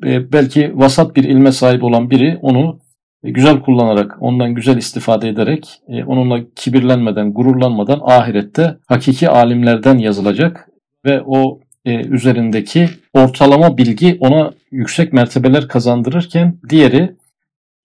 belki 0.03 0.71
vasat 0.75 1.15
bir 1.15 1.23
ilme 1.23 1.51
sahip 1.51 1.83
olan 1.83 2.09
biri 2.09 2.37
onu 2.41 2.79
e, 3.23 3.31
güzel 3.31 3.59
kullanarak, 3.59 4.17
ondan 4.19 4.55
güzel 4.55 4.77
istifade 4.77 5.29
ederek, 5.29 5.81
e, 5.87 6.03
onunla 6.03 6.39
kibirlenmeden, 6.55 7.33
gururlanmadan 7.33 7.99
ahirette 8.03 8.77
hakiki 8.87 9.29
alimlerden 9.29 9.97
yazılacak 9.97 10.69
ve 11.05 11.21
o 11.25 11.59
e, 11.85 11.95
üzerindeki 11.95 12.89
ortalama 13.13 13.77
bilgi 13.77 14.17
ona 14.19 14.51
yüksek 14.71 15.13
mertebeler 15.13 15.67
kazandırırken 15.67 16.57
diğeri 16.69 17.15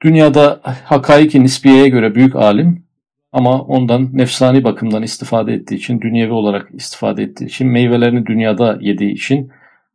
dünyada 0.03 0.61
hakaiki 0.85 1.43
nisbiyeye 1.43 1.89
göre 1.89 2.15
büyük 2.15 2.37
alim 2.37 2.85
ama 3.33 3.63
ondan 3.63 4.09
nefsani 4.13 4.65
bakımdan 4.65 5.03
istifade 5.03 5.53
ettiği 5.53 5.75
için, 5.75 6.01
dünyevi 6.01 6.33
olarak 6.33 6.69
istifade 6.73 7.23
ettiği 7.23 7.47
için, 7.47 7.69
meyvelerini 7.69 8.27
dünyada 8.27 8.79
yediği 8.81 9.13
için 9.13 9.51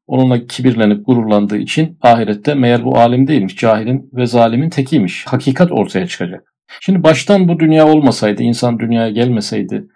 Onunla 0.07 0.47
kibirlenip 0.47 1.05
gururlandığı 1.05 1.57
için 1.57 1.97
ahirette 2.01 2.53
meğer 2.53 2.83
bu 2.83 2.97
alim 2.97 3.27
değilmiş, 3.27 3.55
cahilin 3.57 4.09
ve 4.13 4.25
zalimin 4.25 4.69
tekiymiş. 4.69 5.25
Hakikat 5.27 5.71
ortaya 5.71 6.07
çıkacak. 6.07 6.53
Şimdi 6.81 7.03
baştan 7.03 7.47
bu 7.47 7.59
dünya 7.59 7.87
olmasaydı, 7.87 8.43
insan 8.43 8.79
dünyaya 8.79 9.09
gelmeseydi, 9.09 9.87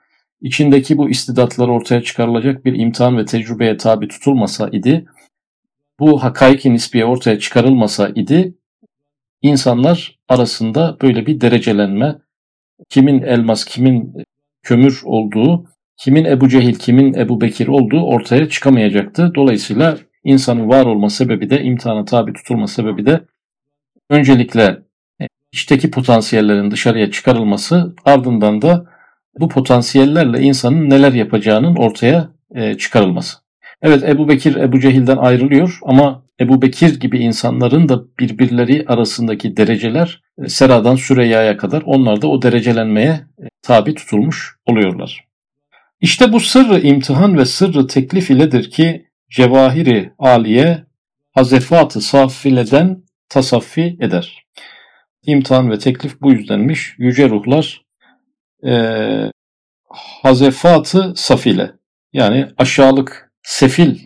içindeki 0.41 0.97
bu 0.97 1.10
istidatlar 1.10 1.67
ortaya 1.67 2.02
çıkarılacak 2.04 2.65
bir 2.65 2.80
imtihan 2.80 3.17
ve 3.17 3.26
tecrübeye 3.26 3.78
tabi 3.78 4.08
tutulmasa 4.08 4.69
idi, 4.71 5.06
bu 6.00 6.24
hakaiki 6.24 6.74
nisbiye 6.74 7.06
ortaya 7.06 7.39
çıkarılmasa 7.39 8.10
idi, 8.15 8.54
insanlar 9.41 10.19
arasında 10.30 10.97
böyle 11.02 11.26
bir 11.26 11.41
derecelenme, 11.41 12.15
kimin 12.89 13.21
elmas, 13.21 13.65
kimin 13.65 14.13
kömür 14.63 15.02
olduğu 15.04 15.65
kimin 16.04 16.26
Ebu 16.26 16.50
Cehil, 16.50 16.76
kimin 16.76 17.14
Ebu 17.14 17.42
Bekir 17.42 17.68
olduğu 17.68 18.02
ortaya 18.02 18.50
çıkamayacaktı. 18.50 19.32
Dolayısıyla 19.36 19.98
insanın 20.24 20.70
var 20.70 20.86
olma 20.86 21.10
sebebi 21.10 21.50
de, 21.50 21.64
imtihana 21.64 22.06
tabi 22.06 22.34
tutulma 22.34 22.68
sebebi 22.68 23.06
de 23.06 23.22
öncelikle 24.10 24.80
içteki 25.52 25.92
potansiyellerin 25.92 26.72
dışarıya 26.72 27.12
çıkarılması 27.12 27.96
ardından 28.06 28.62
da 28.62 28.86
bu 29.40 29.50
potansiyellerle 29.50 30.42
insanın 30.42 30.90
neler 30.90 31.14
yapacağının 31.14 31.76
ortaya 31.76 32.30
e, 32.56 32.78
çıkarılması. 32.78 33.38
Evet 33.82 34.04
Ebu 34.04 34.30
Bekir 34.30 34.56
Ebu 34.56 34.80
Cehil'den 34.80 35.18
ayrılıyor 35.18 35.80
ama 35.84 36.24
Ebu 36.40 36.62
Bekir 36.62 37.00
gibi 37.00 37.20
insanların 37.20 37.90
da 37.90 38.04
birbirleri 38.20 38.86
arasındaki 38.88 39.58
dereceler 39.58 40.22
e, 40.44 40.48
Sera'dan 40.48 40.96
Süreyya'ya 40.96 41.58
kadar 41.58 41.84
onlar 41.86 42.22
da 42.22 42.28
o 42.28 42.42
derecelenmeye 42.42 43.12
e, 43.40 43.46
tabi 43.62 43.96
tutulmuş 43.96 44.56
oluyorlar. 44.66 45.31
İşte 46.02 46.34
bu 46.34 46.40
sırrı 46.40 46.80
imtihan 46.80 47.38
ve 47.38 47.46
sırrı 47.46 47.88
teklif 47.88 48.32
iledir 48.32 48.72
ki 48.72 49.06
cevahiri 49.30 50.14
aliye 50.20 50.86
hazefatı 51.32 52.02
safileden 52.02 53.04
tasaffi 53.30 53.98
eder. 54.02 54.46
İmtihan 55.26 55.72
ve 55.72 55.80
teklif 55.80 56.22
bu 56.22 56.32
yüzdenmiş. 56.32 56.96
Yüce 56.98 57.30
ruhlar 57.30 57.86
e, 58.66 58.74
hazefatı 60.22 61.14
safile 61.16 61.72
yani 62.14 62.48
aşağılık, 62.58 63.32
sefil 63.44 64.00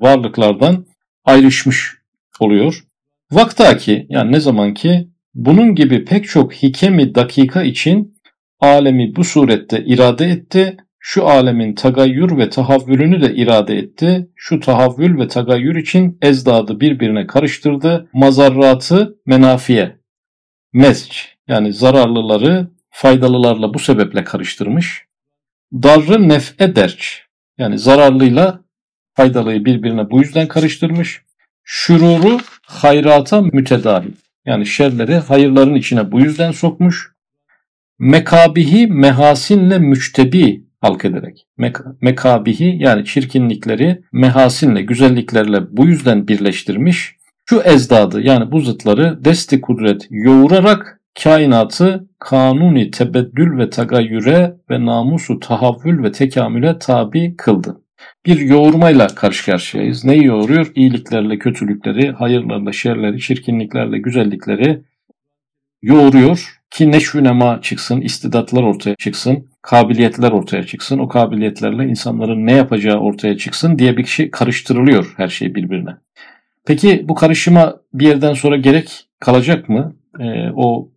varlıklardan 0.00 0.86
ayrışmış 1.24 1.94
oluyor. 2.40 2.84
Vaktaki 3.30 4.06
yani 4.08 4.32
ne 4.32 4.40
zaman 4.40 4.74
ki 4.74 5.08
bunun 5.34 5.74
gibi 5.74 6.04
pek 6.04 6.28
çok 6.28 6.54
hikemi 6.54 7.14
dakika 7.14 7.62
için 7.62 8.18
alemi 8.60 9.16
bu 9.16 9.24
surette 9.24 9.84
irade 9.84 10.26
etti 10.26 10.76
şu 11.04 11.28
alemin 11.28 11.74
tagayyür 11.74 12.38
ve 12.38 12.50
tahavvülünü 12.50 13.20
de 13.20 13.34
irade 13.34 13.78
etti. 13.78 14.28
Şu 14.36 14.60
tahavvül 14.60 15.18
ve 15.18 15.28
tagayyür 15.28 15.76
için 15.76 16.18
ezdadı 16.22 16.80
birbirine 16.80 17.26
karıştırdı. 17.26 18.08
Mazarratı 18.12 19.18
menafiye, 19.26 19.96
mezc 20.72 21.14
yani 21.48 21.72
zararlıları 21.72 22.70
faydalılarla 22.90 23.74
bu 23.74 23.78
sebeple 23.78 24.24
karıştırmış. 24.24 25.04
Darrı 25.72 26.28
nef'e 26.28 26.76
derç 26.76 27.22
yani 27.58 27.78
zararlıyla 27.78 28.60
faydalıyı 29.14 29.64
birbirine 29.64 30.10
bu 30.10 30.20
yüzden 30.20 30.48
karıştırmış. 30.48 31.22
Şururu 31.64 32.40
hayrata 32.62 33.40
mütedahil 33.40 34.12
yani 34.46 34.66
şerleri 34.66 35.16
hayırların 35.16 35.74
içine 35.74 36.12
bu 36.12 36.20
yüzden 36.20 36.52
sokmuş. 36.52 37.12
Mekabihi 37.98 38.86
mehasinle 38.86 39.78
müçtebi 39.78 40.71
halk 40.82 41.04
ederek. 41.04 41.46
Mek- 41.58 41.94
mekabihi 42.00 42.76
yani 42.78 43.04
çirkinlikleri 43.04 44.02
mehasinle, 44.12 44.82
güzelliklerle 44.82 45.76
bu 45.76 45.86
yüzden 45.86 46.28
birleştirmiş. 46.28 47.16
Şu 47.46 47.60
ezdadı 47.60 48.20
yani 48.20 48.52
bu 48.52 48.60
zıtları 48.60 49.24
desti 49.24 49.60
kudret 49.60 50.06
yoğurarak 50.10 51.00
kainatı 51.22 52.08
kanuni 52.18 52.90
tebeddül 52.90 53.58
ve 53.58 53.70
tagayyüre 53.70 54.56
ve 54.70 54.86
namusu 54.86 55.40
tahavvül 55.40 56.02
ve 56.02 56.12
tekamüle 56.12 56.78
tabi 56.78 57.36
kıldı. 57.36 57.80
Bir 58.26 58.40
yoğurmayla 58.40 59.06
karşı 59.06 59.50
karşıyayız. 59.50 60.04
Neyi 60.04 60.24
yoğuruyor? 60.24 60.72
İyiliklerle 60.74 61.38
kötülükleri, 61.38 62.10
hayırlarla 62.10 62.72
şerleri, 62.72 63.20
çirkinliklerle 63.20 63.98
güzellikleri 63.98 64.82
yoğuruyor 65.82 66.61
ki 66.72 66.92
neşvü 66.92 67.24
nema 67.24 67.60
çıksın, 67.60 68.00
istidatlar 68.00 68.62
ortaya 68.62 68.96
çıksın, 68.96 69.46
kabiliyetler 69.62 70.32
ortaya 70.32 70.62
çıksın. 70.62 70.98
O 70.98 71.08
kabiliyetlerle 71.08 71.84
insanların 71.84 72.46
ne 72.46 72.52
yapacağı 72.52 72.98
ortaya 72.98 73.36
çıksın 73.36 73.78
diye 73.78 73.96
bir 73.96 74.04
kişi 74.04 74.30
karıştırılıyor 74.30 75.14
her 75.16 75.28
şey 75.28 75.54
birbirine. 75.54 75.90
Peki 76.66 77.04
bu 77.08 77.14
karışıma 77.14 77.76
bir 77.94 78.06
yerden 78.06 78.34
sonra 78.34 78.56
gerek 78.56 79.06
kalacak 79.20 79.68
mı? 79.68 79.96
Ee, 80.20 80.50
o 80.56 80.88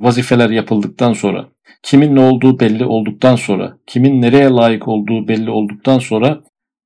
vazifeler 0.00 0.50
yapıldıktan 0.50 1.12
sonra, 1.12 1.48
kimin 1.82 2.16
ne 2.16 2.20
olduğu 2.20 2.60
belli 2.60 2.84
olduktan 2.84 3.36
sonra, 3.36 3.76
kimin 3.86 4.22
nereye 4.22 4.48
layık 4.48 4.88
olduğu 4.88 5.28
belli 5.28 5.50
olduktan 5.50 5.98
sonra 5.98 6.40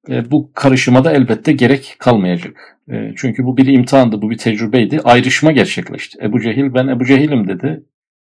e, 0.08 0.30
bu 0.30 0.50
karışıma 0.54 1.04
da 1.04 1.12
elbette 1.12 1.52
gerek 1.52 1.96
kalmayacak. 1.98 2.78
E, 2.90 3.12
çünkü 3.16 3.44
bu 3.44 3.56
bir 3.56 3.66
imtihandı, 3.66 4.22
bu 4.22 4.30
bir 4.30 4.38
tecrübeydi. 4.38 5.00
Ayrışma 5.04 5.52
gerçekleşti. 5.52 6.18
Ebu 6.22 6.40
Cehil 6.40 6.74
ben 6.74 6.88
Ebu 6.88 7.04
Cehil'im 7.04 7.48
dedi. 7.48 7.82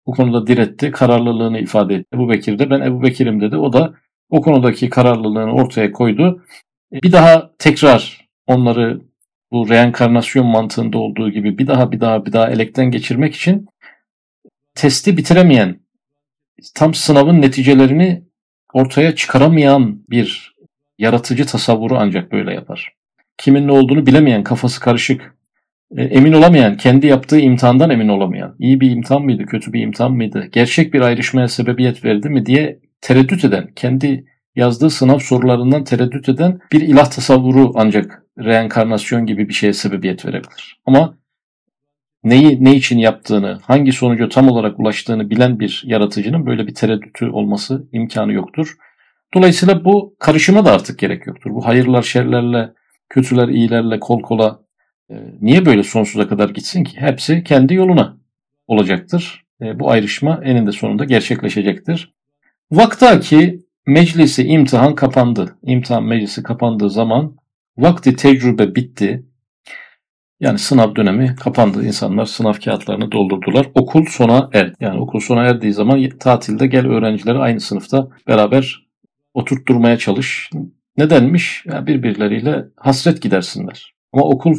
Bu 0.07 0.11
konuda 0.11 0.47
diretti, 0.47 0.91
kararlılığını 0.91 1.59
ifade 1.59 1.95
etti. 1.95 2.07
Ebu 2.13 2.29
Bekir 2.29 2.59
de 2.59 2.69
ben 2.69 2.81
Ebu 2.81 3.03
Bekir'im 3.03 3.41
dedi. 3.41 3.57
O 3.57 3.73
da 3.73 3.93
o 4.29 4.41
konudaki 4.41 4.89
kararlılığını 4.89 5.53
ortaya 5.53 5.91
koydu. 5.91 6.43
E, 6.93 7.01
bir 7.01 7.11
daha 7.11 7.51
tekrar 7.59 8.27
onları 8.47 9.01
bu 9.51 9.69
reenkarnasyon 9.69 10.45
mantığında 10.45 10.97
olduğu 10.97 11.29
gibi 11.31 11.57
bir 11.57 11.67
daha 11.67 11.91
bir 11.91 11.99
daha 11.99 12.25
bir 12.25 12.33
daha 12.33 12.49
elekten 12.49 12.91
geçirmek 12.91 13.35
için 13.35 13.67
testi 14.75 15.17
bitiremeyen, 15.17 15.79
tam 16.75 16.93
sınavın 16.93 17.41
neticelerini 17.41 18.23
ortaya 18.73 19.15
çıkaramayan 19.15 20.03
bir 20.09 20.55
yaratıcı 20.97 21.45
tasavvuru 21.45 21.97
ancak 21.97 22.31
böyle 22.31 22.53
yapar. 22.53 22.93
Kimin 23.37 23.67
ne 23.67 23.71
olduğunu 23.71 24.05
bilemeyen, 24.05 24.43
kafası 24.43 24.79
karışık, 24.79 25.34
emin 25.97 26.33
olamayan, 26.33 26.77
kendi 26.77 27.07
yaptığı 27.07 27.39
imtihandan 27.39 27.89
emin 27.89 28.07
olamayan, 28.07 28.55
iyi 28.59 28.81
bir 28.81 28.91
imtihan 28.91 29.21
mıydı, 29.21 29.45
kötü 29.45 29.73
bir 29.73 29.81
imtihan 29.81 30.13
mıydı, 30.13 30.49
gerçek 30.51 30.93
bir 30.93 31.01
ayrışmaya 31.01 31.47
sebebiyet 31.47 32.05
verdi 32.05 32.29
mi 32.29 32.45
diye 32.45 32.79
tereddüt 33.01 33.45
eden, 33.45 33.67
kendi 33.75 34.25
yazdığı 34.55 34.89
sınav 34.89 35.19
sorularından 35.19 35.83
tereddüt 35.83 36.29
eden 36.29 36.59
bir 36.71 36.81
ilah 36.81 37.05
tasavvuru 37.05 37.71
ancak 37.75 38.23
reenkarnasyon 38.39 39.25
gibi 39.25 39.49
bir 39.49 39.53
şeye 39.53 39.73
sebebiyet 39.73 40.25
verebilir. 40.25 40.81
Ama 40.85 41.17
neyi 42.23 42.63
ne 42.63 42.75
için 42.75 42.97
yaptığını, 42.97 43.59
hangi 43.63 43.91
sonuca 43.91 44.29
tam 44.29 44.49
olarak 44.49 44.79
ulaştığını 44.79 45.29
bilen 45.29 45.59
bir 45.59 45.83
yaratıcının 45.85 46.45
böyle 46.45 46.67
bir 46.67 46.73
tereddütü 46.73 47.29
olması 47.29 47.87
imkanı 47.91 48.33
yoktur. 48.33 48.75
Dolayısıyla 49.33 49.85
bu 49.85 50.15
karışıma 50.19 50.65
da 50.65 50.71
artık 50.71 50.99
gerek 50.99 51.27
yoktur. 51.27 51.51
Bu 51.51 51.65
hayırlar 51.65 52.01
şerlerle, 52.01 52.73
kötüler 53.09 53.47
iyilerle 53.47 53.99
kol 53.99 54.21
kola 54.21 54.59
e, 54.59 54.64
niye 55.41 55.65
böyle 55.65 55.83
sonsuza 55.83 56.27
kadar 56.27 56.49
gitsin 56.49 56.83
ki? 56.83 56.97
Hepsi 56.97 57.43
kendi 57.43 57.73
yoluna 57.73 58.17
olacaktır. 58.67 59.45
E, 59.61 59.79
bu 59.79 59.91
ayrışma 59.91 60.41
eninde 60.43 60.71
sonunda 60.71 61.05
gerçekleşecektir. 61.05 62.13
Vakta 62.71 63.19
ki 63.19 63.59
meclisi 63.87 64.43
imtihan 64.43 64.95
kapandı. 64.95 65.57
İmtihan 65.63 66.03
meclisi 66.03 66.43
kapandığı 66.43 66.89
zaman 66.89 67.35
vakti 67.77 68.15
tecrübe 68.15 68.75
bitti. 68.75 69.25
Yani 70.39 70.59
sınav 70.59 70.95
dönemi 70.95 71.35
kapandı. 71.35 71.85
İnsanlar 71.85 72.25
sınav 72.25 72.53
kağıtlarını 72.53 73.11
doldurdular. 73.11 73.67
Okul 73.75 74.05
sona 74.05 74.49
erdi. 74.53 74.73
Yani 74.79 74.99
okul 74.99 75.19
sona 75.19 75.43
erdiği 75.43 75.73
zaman 75.73 76.09
tatilde 76.19 76.67
gel 76.67 76.87
öğrencileri 76.87 77.37
aynı 77.37 77.59
sınıfta 77.59 78.07
beraber 78.27 78.87
oturtturmaya 79.33 79.97
çalış. 79.97 80.49
Nedenmiş? 80.97 81.63
Yani 81.65 81.87
birbirleriyle 81.87 82.65
hasret 82.77 83.21
gidersinler. 83.21 83.93
Ama 84.13 84.25
okul 84.25 84.55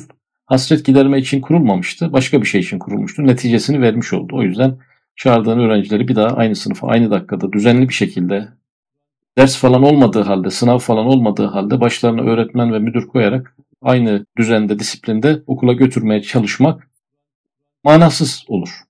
hasret 0.47 0.85
giderme 0.85 1.19
için 1.19 1.41
kurulmamıştı. 1.41 2.13
Başka 2.13 2.43
bir 2.43 2.47
şey 2.47 2.61
için 2.61 2.79
kurulmuştu. 2.79 3.27
Neticesini 3.27 3.81
vermiş 3.81 4.13
oldu. 4.13 4.37
O 4.37 4.43
yüzden 4.43 4.79
çağırdığın 5.17 5.59
öğrencileri 5.59 6.09
bir 6.09 6.17
daha 6.17 6.29
aynı 6.29 6.57
sınıfa 6.57 6.89
aynı 6.89 7.11
dakikada 7.11 7.53
düzenli 7.53 7.89
bir 7.89 7.95
şekilde 7.95 8.49
ders 9.39 9.57
falan 9.57 9.83
olmadığı 9.83 10.23
halde, 10.23 10.51
sınav 10.51 10.79
falan 10.79 11.07
olmadığı 11.07 11.47
halde 11.47 11.81
başlarına 11.81 12.23
öğretmen 12.23 12.73
ve 12.73 12.79
müdür 12.79 13.07
koyarak 13.07 13.57
aynı 13.83 14.27
düzende, 14.39 14.79
disiplinde 14.79 15.43
okula 15.47 15.73
götürmeye 15.73 16.23
çalışmak 16.23 16.91
manasız 17.85 18.45
olur. 18.49 18.81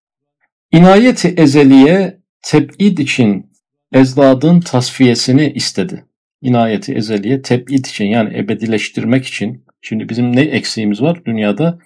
İnayeti 0.73 1.29
ezeliye 1.29 2.21
teb'id 2.43 2.99
için 2.99 3.51
ezdadın 3.93 4.61
tasfiyesini 4.61 5.53
istedi. 5.53 6.05
İnayeti 6.43 6.95
ezeliye 6.95 7.43
teb'id 7.43 7.85
için 7.85 8.05
yani 8.05 8.39
ebedileştirmek 8.39 9.27
için. 9.27 9.66
Şimdi 9.81 10.09
bizim 10.09 10.37
ne 10.37 10.41
eksiğimiz 10.41 11.03
var? 11.03 11.25
Dünyada 11.25 11.79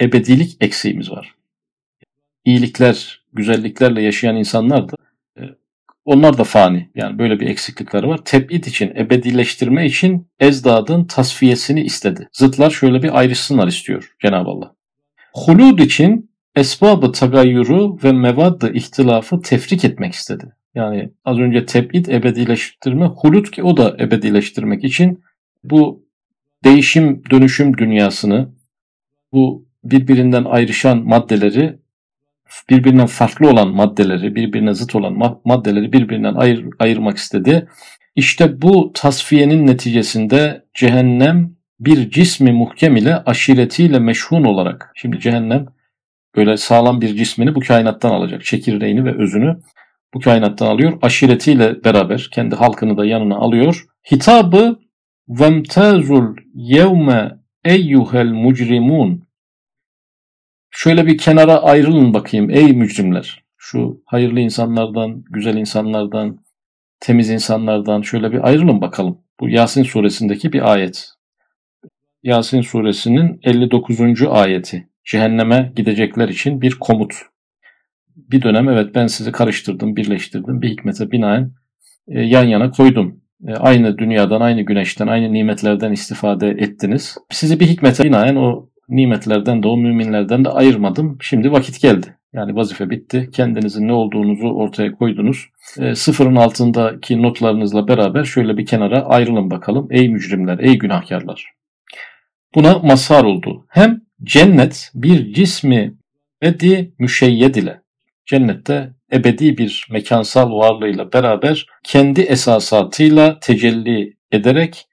ebedilik 0.00 0.56
eksiğimiz 0.60 1.10
var. 1.10 1.34
İyilikler, 2.44 3.22
güzelliklerle 3.32 4.02
yaşayan 4.02 4.36
insanlar 4.36 4.88
da 4.88 4.96
e, 5.38 5.42
onlar 6.04 6.38
da 6.38 6.44
fani. 6.44 6.90
Yani 6.94 7.18
böyle 7.18 7.40
bir 7.40 7.46
eksiklikleri 7.46 8.08
var. 8.08 8.20
Teb'id 8.24 8.64
için, 8.64 8.92
ebedileştirme 8.96 9.86
için 9.86 10.28
ezdadın 10.40 11.04
tasfiyesini 11.04 11.82
istedi. 11.82 12.28
Zıtlar 12.32 12.70
şöyle 12.70 13.02
bir 13.02 13.18
ayrışsınlar 13.18 13.68
istiyor 13.68 14.14
Cenab-ı 14.22 14.50
Allah. 14.50 14.74
Hulud 15.34 15.78
için 15.78 16.30
esbabı 16.56 17.12
tagayyuru 17.12 17.98
ve 18.04 18.12
mevaddı 18.12 18.72
ihtilafı 18.72 19.42
tefrik 19.42 19.84
etmek 19.84 20.14
istedi. 20.14 20.44
Yani 20.74 21.10
az 21.24 21.38
önce 21.38 21.66
teb'id 21.66 22.06
ebedileştirme, 22.06 23.06
hulut 23.06 23.50
ki 23.50 23.62
o 23.62 23.76
da 23.76 23.96
ebedileştirmek 24.00 24.84
için 24.84 25.22
bu 25.64 26.04
değişim 26.64 27.22
dönüşüm 27.30 27.78
dünyasını, 27.78 28.48
bu 29.32 29.68
birbirinden 29.84 30.44
ayrışan 30.44 30.98
maddeleri, 30.98 31.78
birbirinden 32.70 33.06
farklı 33.06 33.48
olan 33.50 33.68
maddeleri, 33.68 34.34
birbirine 34.34 34.74
zıt 34.74 34.94
olan 34.94 35.38
maddeleri 35.44 35.92
birbirinden 35.92 36.34
ayır, 36.34 36.66
ayırmak 36.78 37.16
istedi. 37.16 37.68
İşte 38.16 38.62
bu 38.62 38.90
tasfiyenin 38.94 39.66
neticesinde 39.66 40.64
cehennem 40.74 41.56
bir 41.80 42.10
cismi 42.10 42.52
muhkem 42.52 42.96
ile 42.96 43.16
aşiretiyle 43.16 43.98
meşhun 43.98 44.44
olarak, 44.44 44.92
şimdi 44.94 45.20
cehennem 45.20 45.66
böyle 46.36 46.56
sağlam 46.56 47.00
bir 47.00 47.16
cismini 47.16 47.54
bu 47.54 47.60
kainattan 47.60 48.10
alacak, 48.10 48.44
çekirdeğini 48.44 49.04
ve 49.04 49.22
özünü 49.22 49.60
bu 50.14 50.20
kainattan 50.20 50.66
alıyor. 50.66 50.98
Aşiretiyle 51.02 51.84
beraber 51.84 52.28
kendi 52.32 52.54
halkını 52.54 52.96
da 52.96 53.06
yanına 53.06 53.36
alıyor. 53.36 53.86
Hitabı 54.12 54.78
vemtazul 55.28 56.36
yevme 56.54 57.38
eyyuhel 57.64 58.32
mucrimun 58.32 59.30
Şöyle 60.70 61.06
bir 61.06 61.18
kenara 61.18 61.62
ayrılın 61.62 62.14
bakayım 62.14 62.50
ey 62.50 62.72
mücrimler. 62.72 63.44
Şu 63.56 64.02
hayırlı 64.06 64.40
insanlardan, 64.40 65.24
güzel 65.30 65.56
insanlardan, 65.56 66.44
temiz 67.00 67.30
insanlardan 67.30 68.02
şöyle 68.02 68.32
bir 68.32 68.48
ayrılın 68.48 68.80
bakalım. 68.80 69.18
Bu 69.40 69.48
Yasin 69.48 69.82
suresindeki 69.82 70.52
bir 70.52 70.72
ayet. 70.72 71.08
Yasin 72.22 72.60
suresinin 72.60 73.40
59. 73.42 74.22
ayeti. 74.28 74.88
Cehenneme 75.04 75.72
gidecekler 75.76 76.28
için 76.28 76.60
bir 76.60 76.74
komut 76.74 77.14
bir 78.16 78.42
dönem 78.42 78.68
evet 78.68 78.94
ben 78.94 79.06
sizi 79.06 79.32
karıştırdım, 79.32 79.96
birleştirdim, 79.96 80.62
bir 80.62 80.68
hikmete 80.68 81.10
binaen 81.10 81.52
e, 82.08 82.20
yan 82.20 82.44
yana 82.44 82.70
koydum. 82.70 83.20
E, 83.48 83.54
aynı 83.54 83.98
dünyadan, 83.98 84.40
aynı 84.40 84.62
güneşten, 84.62 85.06
aynı 85.06 85.32
nimetlerden 85.32 85.92
istifade 85.92 86.48
ettiniz. 86.48 87.18
Sizi 87.30 87.60
bir 87.60 87.66
hikmete 87.66 88.04
binaen 88.04 88.36
o 88.36 88.68
nimetlerden 88.88 89.62
de 89.62 89.68
o 89.68 89.76
müminlerden 89.76 90.44
de 90.44 90.48
ayırmadım. 90.48 91.18
Şimdi 91.20 91.52
vakit 91.52 91.80
geldi. 91.80 92.16
Yani 92.32 92.56
vazife 92.56 92.90
bitti. 92.90 93.30
Kendinizin 93.32 93.88
ne 93.88 93.92
olduğunuzu 93.92 94.48
ortaya 94.48 94.92
koydunuz. 94.92 95.46
E, 95.78 95.94
sıfırın 95.94 96.36
altındaki 96.36 97.22
notlarınızla 97.22 97.88
beraber 97.88 98.24
şöyle 98.24 98.56
bir 98.56 98.66
kenara 98.66 99.02
ayrılın 99.02 99.50
bakalım. 99.50 99.88
Ey 99.90 100.08
mücrimler, 100.08 100.58
ey 100.58 100.78
günahkarlar. 100.78 101.46
Buna 102.54 102.78
mazhar 102.78 103.24
oldu. 103.24 103.66
Hem 103.68 104.00
cennet 104.22 104.90
bir 104.94 105.32
cismi 105.32 105.94
bedi 106.42 106.94
müşeyyed 106.98 107.54
ile 107.54 107.80
cennette 108.26 108.90
ebedi 109.12 109.58
bir 109.58 109.86
mekansal 109.90 110.52
varlığıyla 110.52 111.12
beraber 111.12 111.66
kendi 111.84 112.20
esasatıyla 112.20 113.40
tecelli 113.40 114.16
ederek 114.32 114.86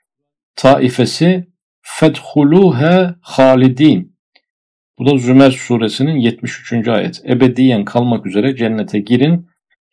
taifesi 0.56 1.48
fedhuluhe 1.82 3.16
halidin 3.22 4.18
bu 5.00 5.06
da 5.06 5.18
Zümer 5.18 5.52
suresinin 5.52 6.16
73. 6.16 6.88
ayet. 6.88 7.22
Ebediyen 7.30 7.86
kalmak 7.86 8.26
üzere 8.26 8.56
cennete 8.56 9.00
girin. 9.00 9.48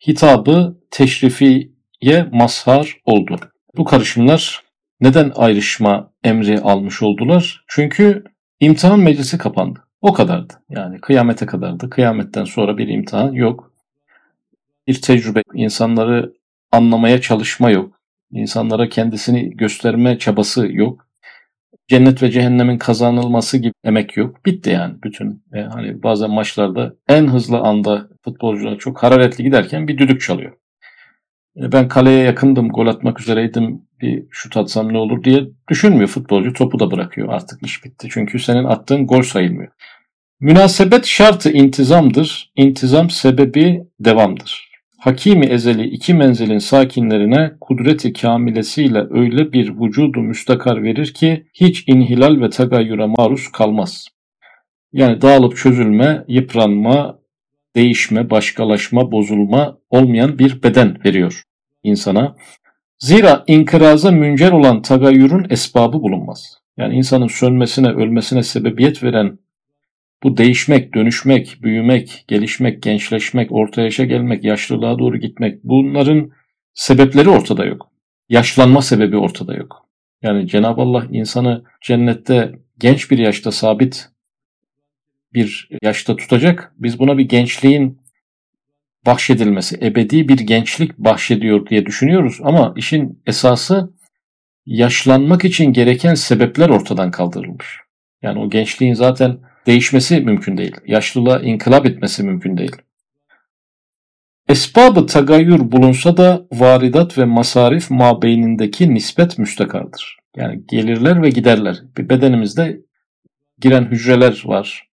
Hitabı 0.07 0.77
teşrifiye 0.91 2.27
mazhar 2.31 2.97
oldu. 3.05 3.39
Bu 3.77 3.83
karışımlar 3.83 4.61
neden 5.01 5.31
ayrışma 5.35 6.11
emri 6.23 6.59
almış 6.59 7.01
oldular? 7.01 7.63
Çünkü 7.67 8.23
imtihan 8.59 8.99
meclisi 8.99 9.37
kapandı. 9.37 9.79
O 10.01 10.13
kadardı. 10.13 10.53
Yani 10.69 11.01
kıyamete 11.01 11.45
kadardı. 11.45 11.89
Kıyametten 11.89 12.45
sonra 12.45 12.77
bir 12.77 12.87
imtihan 12.87 13.31
yok. 13.31 13.74
Bir 14.87 15.01
tecrübe, 15.01 15.41
insanları 15.53 16.33
anlamaya 16.71 17.21
çalışma 17.21 17.69
yok. 17.69 17.95
İnsanlara 18.31 18.89
kendisini 18.89 19.49
gösterme 19.57 20.19
çabası 20.19 20.67
yok. 20.71 21.07
Cennet 21.87 22.23
ve 22.23 22.31
cehennemin 22.31 22.77
kazanılması 22.77 23.57
gibi 23.57 23.73
emek 23.83 24.17
yok. 24.17 24.45
Bitti 24.45 24.69
yani 24.69 24.95
bütün. 25.03 25.43
E, 25.53 25.61
hani 25.61 26.03
bazen 26.03 26.31
maçlarda 26.31 26.95
en 27.07 27.27
hızlı 27.27 27.59
anda 27.59 28.07
futbolcular 28.23 28.77
çok 28.77 29.03
hararetli 29.03 29.43
giderken 29.43 29.87
bir 29.87 29.97
düdük 29.97 30.21
çalıyor. 30.21 30.51
E, 31.57 31.71
ben 31.71 31.87
kaleye 31.87 32.23
yakındım, 32.23 32.69
gol 32.69 32.87
atmak 32.87 33.21
üzereydim, 33.21 33.81
bir 34.01 34.23
şut 34.31 34.57
atsam 34.57 34.93
ne 34.93 34.97
olur 34.97 35.23
diye 35.23 35.43
düşünmüyor 35.69 36.07
futbolcu. 36.07 36.53
Topu 36.53 36.79
da 36.79 36.91
bırakıyor. 36.91 37.29
Artık 37.29 37.63
iş 37.63 37.85
bitti. 37.85 38.07
Çünkü 38.11 38.39
senin 38.39 38.63
attığın 38.63 39.07
gol 39.07 39.21
sayılmıyor. 39.21 39.71
Münasebet 40.39 41.05
şartı 41.05 41.51
intizamdır. 41.51 42.51
İntizam 42.55 43.09
sebebi 43.09 43.83
devamdır. 43.99 44.64
Hakimi 45.05 45.45
ezeli 45.45 45.83
iki 45.83 46.13
menzilin 46.13 46.57
sakinlerine 46.57 47.51
kudreti 47.61 48.13
kamilesiyle 48.13 49.07
öyle 49.09 49.53
bir 49.53 49.79
vücudu 49.79 50.19
müstakar 50.19 50.83
verir 50.83 51.13
ki 51.13 51.45
hiç 51.53 51.83
inhilal 51.87 52.41
ve 52.41 52.49
tagayyüre 52.49 53.05
maruz 53.05 53.51
kalmaz. 53.51 54.07
Yani 54.93 55.21
dağılıp 55.21 55.57
çözülme, 55.57 56.25
yıpranma, 56.27 57.19
değişme, 57.75 58.29
başkalaşma, 58.29 59.11
bozulma 59.11 59.77
olmayan 59.89 60.39
bir 60.39 60.63
beden 60.63 60.97
veriyor 61.05 61.43
insana. 61.83 62.35
Zira 62.99 63.43
inkıraza 63.47 64.11
müncer 64.11 64.51
olan 64.51 64.81
tagayyürün 64.81 65.47
esbabı 65.49 66.01
bulunmaz. 66.01 66.57
Yani 66.77 66.95
insanın 66.95 67.27
sönmesine, 67.27 67.87
ölmesine 67.87 68.43
sebebiyet 68.43 69.03
veren 69.03 69.39
bu 70.23 70.37
değişmek, 70.37 70.93
dönüşmek, 70.93 71.57
büyümek, 71.61 72.25
gelişmek, 72.27 72.83
gençleşmek, 72.83 73.51
orta 73.51 73.81
yaşa 73.81 74.05
gelmek, 74.05 74.43
yaşlılığa 74.43 74.99
doğru 74.99 75.17
gitmek 75.17 75.63
bunların 75.63 76.31
sebepleri 76.73 77.29
ortada 77.29 77.65
yok. 77.65 77.91
Yaşlanma 78.29 78.81
sebebi 78.81 79.17
ortada 79.17 79.55
yok. 79.55 79.85
Yani 80.21 80.47
Cenab-ı 80.47 80.81
Allah 80.81 81.07
insanı 81.11 81.63
cennette 81.81 82.51
genç 82.79 83.11
bir 83.11 83.17
yaşta 83.17 83.51
sabit 83.51 84.09
bir 85.33 85.69
yaşta 85.81 86.15
tutacak. 86.15 86.73
Biz 86.77 86.99
buna 86.99 87.17
bir 87.17 87.29
gençliğin 87.29 87.99
bahşedilmesi, 89.05 89.77
ebedi 89.81 90.27
bir 90.27 90.37
gençlik 90.37 90.97
bahşediyor 90.97 91.67
diye 91.67 91.85
düşünüyoruz 91.85 92.39
ama 92.43 92.73
işin 92.77 93.21
esası 93.25 93.93
yaşlanmak 94.65 95.45
için 95.45 95.73
gereken 95.73 96.13
sebepler 96.13 96.69
ortadan 96.69 97.11
kaldırılmış. 97.11 97.79
Yani 98.21 98.39
o 98.39 98.49
gençliğin 98.49 98.93
zaten 98.93 99.39
değişmesi 99.65 100.21
mümkün 100.21 100.57
değil. 100.57 100.75
Yaşlılığa 100.87 101.39
inkılap 101.39 101.85
etmesi 101.85 102.23
mümkün 102.23 102.57
değil. 102.57 102.75
Esbabı 104.49 105.05
tagayyür 105.05 105.71
bulunsa 105.71 106.17
da 106.17 106.45
varidat 106.51 107.17
ve 107.17 107.25
masarif 107.25 107.91
mabeynindeki 107.91 108.93
nispet 108.93 109.37
müstakardır. 109.37 110.17
Yani 110.35 110.61
gelirler 110.67 111.21
ve 111.21 111.29
giderler. 111.29 111.83
Bir 111.97 112.09
bedenimizde 112.09 112.81
giren 113.59 113.85
hücreler 113.85 114.41
var. 114.45 114.89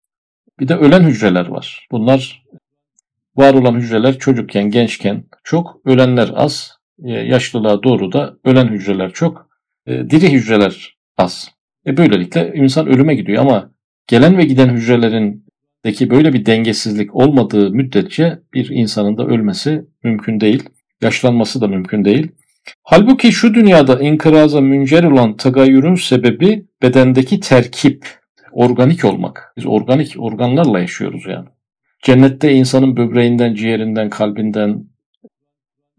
Bir 0.60 0.68
de 0.68 0.76
ölen 0.76 1.02
hücreler 1.02 1.46
var. 1.46 1.86
Bunlar 1.90 2.44
var 3.36 3.54
olan 3.54 3.74
hücreler 3.74 4.18
çocukken, 4.18 4.70
gençken 4.70 5.24
çok, 5.44 5.80
ölenler 5.84 6.30
az. 6.34 6.78
E, 7.04 7.10
yaşlılığa 7.10 7.82
doğru 7.82 8.12
da 8.12 8.36
ölen 8.44 8.68
hücreler 8.68 9.12
çok, 9.12 9.50
e, 9.86 10.10
diri 10.10 10.32
hücreler 10.32 10.96
az. 11.16 11.50
E 11.86 11.96
böylelikle 11.96 12.52
insan 12.54 12.86
ölüme 12.86 13.14
gidiyor 13.14 13.42
ama 13.42 13.70
gelen 14.08 14.38
ve 14.38 14.44
giden 14.44 14.68
hücrelerindeki 14.68 16.10
böyle 16.10 16.32
bir 16.32 16.46
dengesizlik 16.46 17.14
olmadığı 17.14 17.70
müddetçe 17.70 18.38
bir 18.54 18.68
insanın 18.68 19.18
da 19.18 19.26
ölmesi 19.26 19.84
mümkün 20.04 20.40
değil. 20.40 20.62
Yaşlanması 21.02 21.60
da 21.60 21.68
mümkün 21.68 22.04
değil. 22.04 22.28
Halbuki 22.82 23.32
şu 23.32 23.54
dünyada 23.54 24.00
inkıraza 24.00 24.60
müncer 24.60 25.02
olan 25.04 25.36
tagayyürün 25.36 25.94
sebebi 25.94 26.66
bedendeki 26.82 27.40
terkip, 27.40 28.06
organik 28.52 29.04
olmak. 29.04 29.52
Biz 29.56 29.66
organik 29.66 30.14
organlarla 30.18 30.80
yaşıyoruz 30.80 31.26
yani. 31.26 31.48
Cennette 32.02 32.52
insanın 32.52 32.96
böbreğinden, 32.96 33.54
ciğerinden, 33.54 34.10
kalbinden 34.10 34.84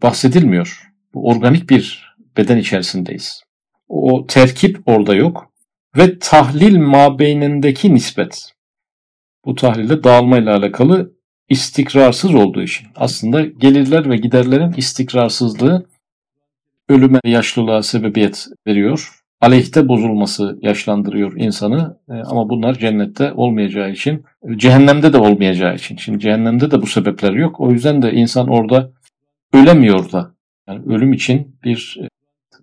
bahsedilmiyor. 0.02 0.82
Bu 1.14 1.28
organik 1.28 1.70
bir 1.70 2.14
beden 2.36 2.56
içerisindeyiz. 2.56 3.42
O 3.88 4.26
terkip 4.26 4.78
orada 4.86 5.14
yok 5.14 5.49
ve 5.96 6.18
tahlil 6.18 6.78
mabeynindeki 6.78 7.94
nispet. 7.94 8.52
Bu 9.44 9.54
tahlilde 9.54 10.04
dağılmayla 10.04 10.56
alakalı 10.56 11.12
istikrarsız 11.48 12.34
olduğu 12.34 12.62
için. 12.62 12.86
Aslında 12.96 13.44
gelirler 13.44 14.10
ve 14.10 14.16
giderlerin 14.16 14.72
istikrarsızlığı 14.72 15.86
ölüme 16.88 17.20
yaşlılığa 17.24 17.82
sebebiyet 17.82 18.46
veriyor. 18.66 19.16
Aleyhte 19.40 19.88
bozulması 19.88 20.58
yaşlandırıyor 20.62 21.32
insanı 21.36 21.98
e, 22.08 22.12
ama 22.12 22.48
bunlar 22.48 22.74
cennette 22.74 23.32
olmayacağı 23.32 23.90
için, 23.90 24.24
cehennemde 24.56 25.12
de 25.12 25.18
olmayacağı 25.18 25.74
için. 25.74 25.96
Şimdi 25.96 26.18
cehennemde 26.18 26.70
de 26.70 26.82
bu 26.82 26.86
sebepler 26.86 27.32
yok. 27.32 27.60
O 27.60 27.70
yüzden 27.70 28.02
de 28.02 28.12
insan 28.12 28.48
orada 28.48 28.90
ölemiyor 29.52 30.12
da. 30.12 30.34
Yani 30.68 30.82
ölüm 30.86 31.12
için 31.12 31.56
bir 31.64 31.98
e, 32.00 32.08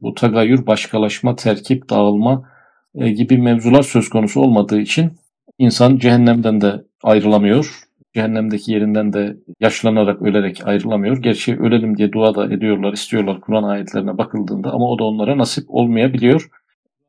bu 0.01 0.13
tagayyür, 0.13 0.67
başkalaşma, 0.67 1.35
terkip, 1.35 1.89
dağılma 1.89 2.33
e, 2.33 2.56
gibi 3.05 3.37
mevzular 3.37 3.81
söz 3.81 4.09
konusu 4.09 4.41
olmadığı 4.41 4.79
için 4.79 5.11
insan 5.57 5.97
cehennemden 5.97 6.61
de 6.61 6.83
ayrılamıyor. 7.03 7.83
Cehennemdeki 8.15 8.71
yerinden 8.71 9.13
de 9.13 9.37
yaşlanarak, 9.59 10.21
ölerek 10.21 10.67
ayrılamıyor. 10.67 11.17
Gerçi 11.17 11.57
ölelim 11.57 11.97
diye 11.97 12.11
dua 12.11 12.35
da 12.35 12.45
ediyorlar, 12.53 12.93
istiyorlar 12.93 13.41
Kur'an 13.41 13.63
ayetlerine 13.63 14.17
bakıldığında 14.17 14.71
ama 14.71 14.89
o 14.89 14.99
da 14.99 15.03
onlara 15.03 15.37
nasip 15.37 15.65
olmayabiliyor. 15.67 16.49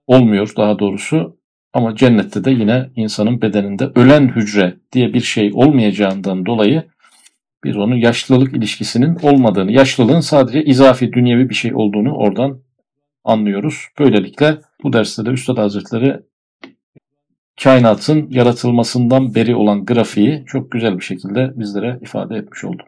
Olmuyor 0.07 0.53
daha 0.57 0.79
doğrusu. 0.79 1.37
Ama 1.73 1.97
cennette 1.97 2.45
de 2.45 2.51
yine 2.51 2.91
insanın 2.97 3.43
bedeninde 3.43 3.85
ölen 3.95 4.29
hücre 4.29 4.77
diye 4.93 5.15
bir 5.15 5.21
şey 5.21 5.51
olmayacağından 5.55 6.47
dolayı 6.47 6.85
biz 7.65 7.77
onun 7.77 7.97
yaşlılık 7.97 8.57
ilişkisinin 8.57 9.17
olmadığını, 9.23 9.73
yaşlılığın 9.73 10.21
sadece 10.21 10.65
izafi 10.65 11.13
dünyevi 11.13 11.49
bir 11.51 11.55
şey 11.55 11.75
olduğunu 11.75 12.15
oradan 12.15 12.59
anlıyoruz. 13.29 13.87
Böylelikle 13.99 14.59
bu 14.83 14.93
derste 14.93 15.27
de 15.27 15.31
Üstad 15.31 15.59
Hazretleri 15.59 16.21
kainatın 17.63 18.27
yaratılmasından 18.31 19.35
beri 19.35 19.57
olan 19.57 19.87
grafiği 19.87 20.45
çok 20.47 20.71
güzel 20.71 20.99
bir 20.99 21.05
şekilde 21.05 21.53
bizlere 21.57 21.99
ifade 22.03 22.37
etmiş 22.37 22.65
oldu. 22.65 22.83